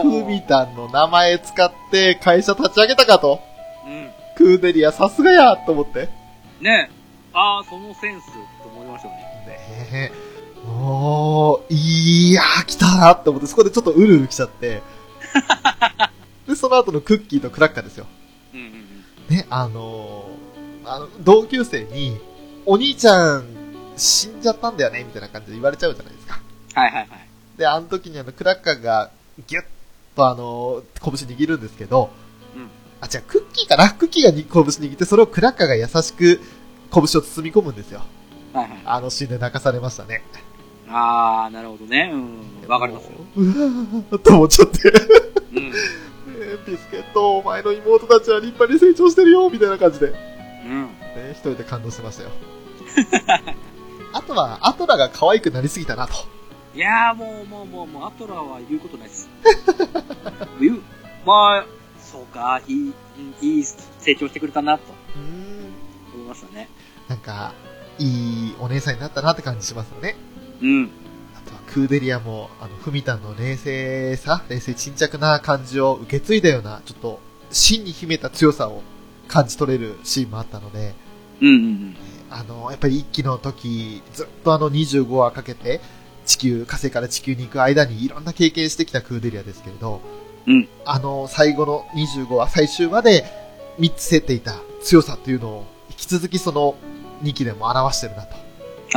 [0.03, 3.41] フミタンの名前使って会社立ち上げたかと。
[3.87, 4.11] うん。
[4.37, 6.09] クーデリアさすがやと思って。
[6.61, 7.03] ねえ。
[7.33, 8.27] ああ、そのセンス
[8.62, 9.20] と思いましたよね。
[9.91, 10.66] ねえ。
[10.66, 14.83] もう、いやー、来たなって思って、そこでちょっとうるうる来ちゃって。
[16.47, 18.07] で、その後のクッキーとクラッカーですよ。
[18.55, 19.37] うんうんうん。
[19.37, 22.20] ね、あのー、あの、同級生に、
[22.66, 23.47] お兄ちゃん、
[23.97, 26.41] 死んじゃったんだよね、みたいな感じで言われちゃうじゃないですか。
[26.75, 27.09] はいはいはい。
[27.59, 29.11] で、あの時にあの、クラッカーが、
[29.47, 29.64] ギュッ
[30.16, 32.11] とあのー、拳握るんですけど、
[32.55, 32.68] うん。
[33.01, 33.91] あ、違う、クッキーかな？
[33.93, 36.41] クッキーがに拳握って、それをクラッカーが優しく
[36.93, 38.03] 拳を包み込むんですよ。
[38.53, 38.83] はいはい。
[38.85, 40.22] あのシーンで泣かされましたね。
[40.89, 42.11] ああ、なるほどね。
[42.12, 42.68] うん。
[42.68, 43.12] わかりますよ。
[43.37, 44.93] うわーと思っちゃって。
[45.55, 45.72] うん。
[46.66, 50.11] ビスケット、お前の妹たちは立派に成長してるよ、みたいな感じで。
[50.11, 50.14] ね
[50.66, 50.89] うん。
[51.30, 52.30] 一人で感動してましたよ。
[54.12, 56.14] あとは、アトラが可愛くなりすぎたなと。
[56.75, 59.29] いやーもうもうもう、もう、アトラは言うことないです。
[60.59, 60.83] 言う、
[61.27, 61.66] まあ、
[62.01, 62.93] そうか、いい、
[63.43, 64.85] いい成長してくれたな、と
[65.16, 66.14] うん。
[66.14, 66.68] 思いましたね。
[67.09, 67.53] なんか、
[67.99, 70.16] いいお姉さんになったなって感じしますよね。
[70.62, 70.91] うん。
[71.37, 77.20] あとはクーデリアも、あの、フミタンの冷静さ、冷静沈着な感じを受け継いだような、ちょっと、
[77.51, 78.83] 真に秘めた強さを
[79.29, 80.95] 感じ取れるシーンもあったので、
[81.43, 81.97] うんうんうん。
[82.31, 85.83] あの、やっぱり一期の時、ずっとあの25話かけて、
[86.25, 90.01] 地球、火星から地球に行く間にいろんな経験してきたクーデリアですけれど、
[90.47, 90.68] うん。
[90.85, 93.25] あの、最後の25話、最終話で
[93.79, 96.75] 見つせていた強さっていうのを、引き続きその
[97.23, 98.35] 2期でも表してるなと。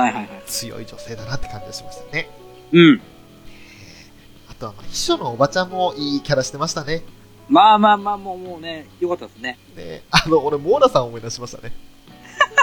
[0.02, 0.30] はいはいはい。
[0.48, 2.30] 強い女性だなって感じがしましたね。
[2.72, 3.02] うん。
[4.50, 7.04] あとは、まあ、秘書のおばちゃんもいいキャラしてましたね。
[7.48, 9.60] まあまあまあ、もうもうね、よかったですね。
[9.76, 11.74] ねあの、俺、モーラさん思い出しましたね。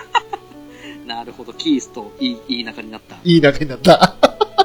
[1.07, 3.17] なるほど、キースといい、いい仲になった。
[3.23, 4.17] いい仲になった。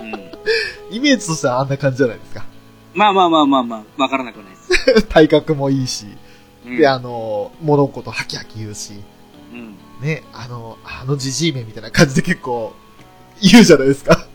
[0.02, 0.96] うん。
[0.96, 2.46] イメージとしてはあんな感じじゃないですか。
[2.94, 5.04] まあまあまあまあまあ、わからなくはないです。
[5.10, 6.06] 体格もいいし。
[6.66, 6.78] うん。
[6.78, 8.94] で、あの、物事ハキハキ言うし。
[9.54, 9.76] うん。
[10.02, 12.74] ね、あの、あのじじいめみたいな感じで結構、
[13.42, 14.28] 言うじゃないですか。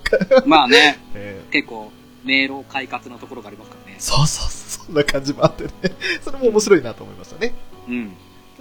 [0.46, 1.90] まあね、 え結構、
[2.24, 3.96] 迷路快活なところがありますからね。
[3.98, 5.70] そうそうそう、そんな感じもあってね。
[6.22, 7.54] それも面白いなと思いましたね。
[7.88, 8.12] うん。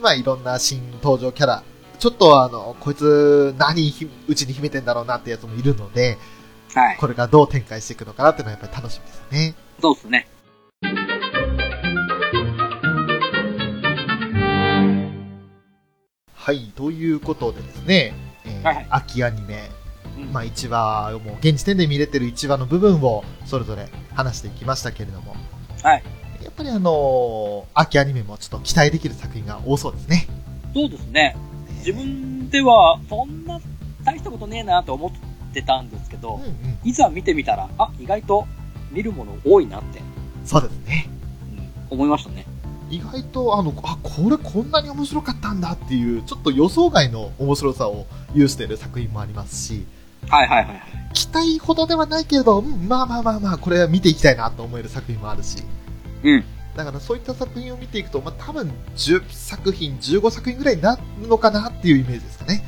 [0.01, 1.63] まあ、いろんな新登場キャラ。
[1.99, 6.17] ちょっとあの、こいつ何ひうちに秘めてんだろうなってやつもいるので、
[6.73, 6.97] はい。
[6.97, 9.55] これがどう展開していくのかなっていうのはやっぱり楽しみですよね。
[9.81, 10.27] そうですね。
[16.33, 18.13] はい、ということでですね、
[18.45, 19.69] えーはいはい秋アニメ、
[20.17, 20.33] うん。
[20.33, 25.35] まあ1話をもう現時点で見れてる1話の部分をそれぞれ話していきましたけれども、
[25.83, 26.03] はい。
[26.43, 30.27] やっぱりあのー秋アニメもちょっと期待できる作品が多そうですね。
[30.73, 31.35] そうですね。
[31.85, 33.59] 自分では、そんな
[34.03, 35.11] 大したことねえなと思っ
[35.51, 36.53] てたんですけど、うんうん。
[36.83, 38.47] いざ見てみたら、あ、意外と
[38.91, 40.01] 見るもの多いなって、
[40.45, 41.09] そうですね。
[41.89, 42.45] うん、思いましたね。
[42.89, 49.85] 意外とあの、あ、これこんなに面白かったんだっていう、ちょっと予想外の面白さを有している作品もありますし、
[50.27, 50.83] はいはいはいはい。
[51.13, 55.63] 期待ほどではないけれど、うん、まあまあまあまあ、これは見ていきたいなと思える作品もあるし、
[56.23, 56.43] うん。
[56.75, 62.63] だからそういった作品を見ていくと、まあ多分10作品、15作品ぐらいになるのかなっていうイメージですかね。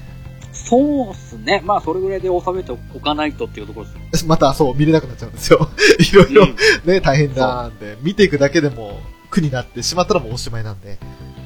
[0.65, 1.61] そうっすね。
[1.65, 4.27] まあ、それぐらいで収めておかないとっていうところですよ。
[4.29, 5.69] またそう、見れなくなっちゃうんですよ。
[5.99, 6.55] いろいろうん
[6.89, 8.99] ね、大変なんで、見ていくだけでも
[9.29, 10.97] 苦になってしまったらもうおしまいなんで、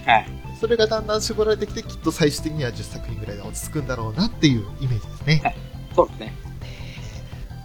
[0.06, 0.28] はい。
[0.60, 5.56] それがだんだん絞られてきて、きっと最終的には10作品ぐらいで落ち着くんだろうなっていうイメージですね。
[5.96, 6.34] そうですね。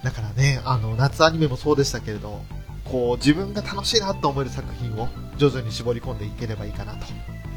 [0.03, 2.41] だからね、あの、夏アニメもそうでしたけれど、
[2.85, 7.05] こう、自分が楽しいなと思える作品を徐々に絞り込んでいければいいかなと、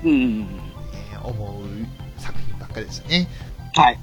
[0.05, 0.49] うんうんうん。
[1.13, 3.29] えー思う作品ばっかりでしたね。
[3.77, 3.99] はい。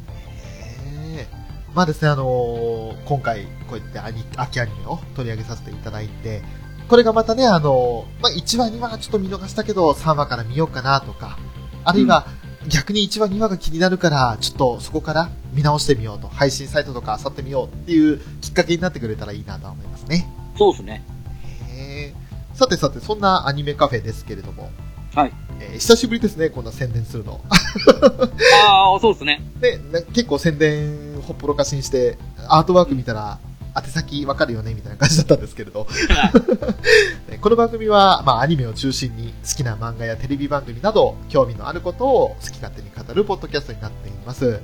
[0.85, 1.43] えー
[1.75, 6.43] まあですね、あのー今回、こうやってアニ秋アニメを取り上げさせていただいて、
[6.87, 11.39] これがまたね、あのーまあ、1話、2話はちょっと見逃したけど、3話から見ようかなとか、
[11.83, 12.27] あるいは、
[12.67, 20.29] 逆に1話、2話が気になるから、ちょっとそこから見直してみようと、配信サイトとか漁ってみようっていうきっかけになってくれたらいいなとは思いますね。
[20.55, 21.03] そうですね。
[22.53, 24.69] さてさて、そんなアニメカフェですけれども、
[25.15, 25.33] はい。
[25.59, 27.39] えー久しぶりですね、こんな宣伝するの。
[28.67, 29.41] ああ、そうですね。
[29.61, 33.39] で、な結構宣伝ほっぽろかしにして、アートワーク見たら、
[33.75, 35.87] 宛先わかるよねみたいな感じだったんですけれど、
[37.29, 44.59] ねこの番組は、まあ、アニメを中心に好きな漫画やテレビ番組など、興味のあることを好き勝手に語るポッドキャストになっています。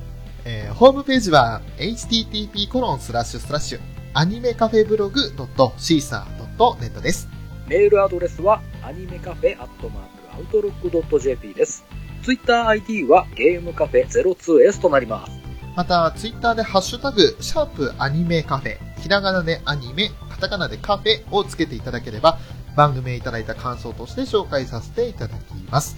[0.46, 3.80] えーホームページは、http コロンスラッシュスラッシュ、
[4.14, 7.28] アニメカフェブログ .caesar.net です。
[7.68, 11.84] メールアドレスは、アニメカフェアットマークアウトロックドット JP です。
[12.24, 15.32] ツイッター ID はゲームカフェ 02S となります。
[15.76, 22.40] また、ツイッターでハッシュタグ、シャープアニメカフェ、ひらがなでアニメ、カタカナでカフェをつけていただければ、
[22.78, 25.98] 番組へいただいた感想として紹介させていただきます。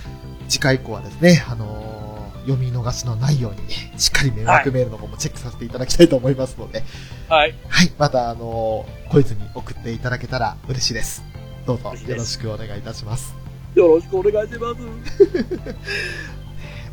[0.50, 2.02] 次回以降はですね、あのー
[2.42, 6.84] 読み逃しのないように、しっかり迷惑メールの方もチェックさせていただきたいと思いますので、
[7.30, 7.54] はい。
[7.68, 11.24] はい、また、あのー、こいつに送っていただけたら嬉しいです。
[11.68, 13.41] どうぞよろしくお願いいたします。
[13.76, 14.82] よろしくお願いします。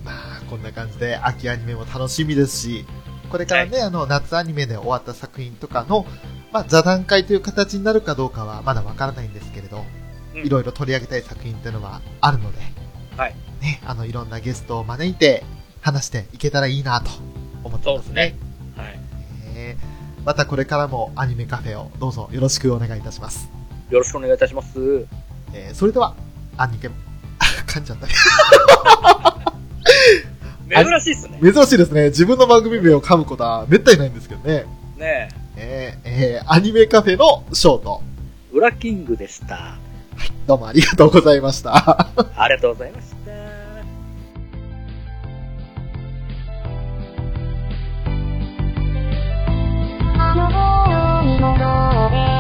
[0.05, 2.87] まあ、こんな感じで秋アニメも楽しみですし、
[3.31, 6.07] これからね、あの、夏アニメで終わった作品とかの、
[6.53, 9.85] まあ、座談会という形になるかどうかはまだわからないんですけれど、
[10.35, 12.59] うんいろいろ取り上げたい作品っていうのはあるので、
[13.17, 13.35] はい。
[13.61, 15.43] ね、あの、いろんなゲストを招いて
[15.81, 17.11] 話していけたらいいなと
[17.65, 18.37] 思ってますね。
[18.77, 19.01] はい。
[19.55, 23.51] えーまたこれからもアニメカフェをどうぞよろしくお願いいたします。
[23.89, 25.07] よろしくお願いいたします。
[25.55, 26.15] えーそれでは、
[26.59, 26.95] あ、でも、
[27.67, 28.07] 噛んじゃった。
[30.69, 31.41] 珍しいっすね。
[31.41, 32.09] 珍しいですね。
[32.09, 34.67] 自分の番組名を噛むことはめったにないんですけどね。
[34.99, 35.57] ねえ。
[35.57, 38.03] えー、えー、アニメカフェのショート。
[38.53, 39.55] ウラキングでした。
[39.55, 39.79] は
[40.25, 41.75] い、どうもありがとうございました。
[42.37, 43.19] ありがとうございました。
[50.29, 50.45] よ
[51.23, 52.38] うにれ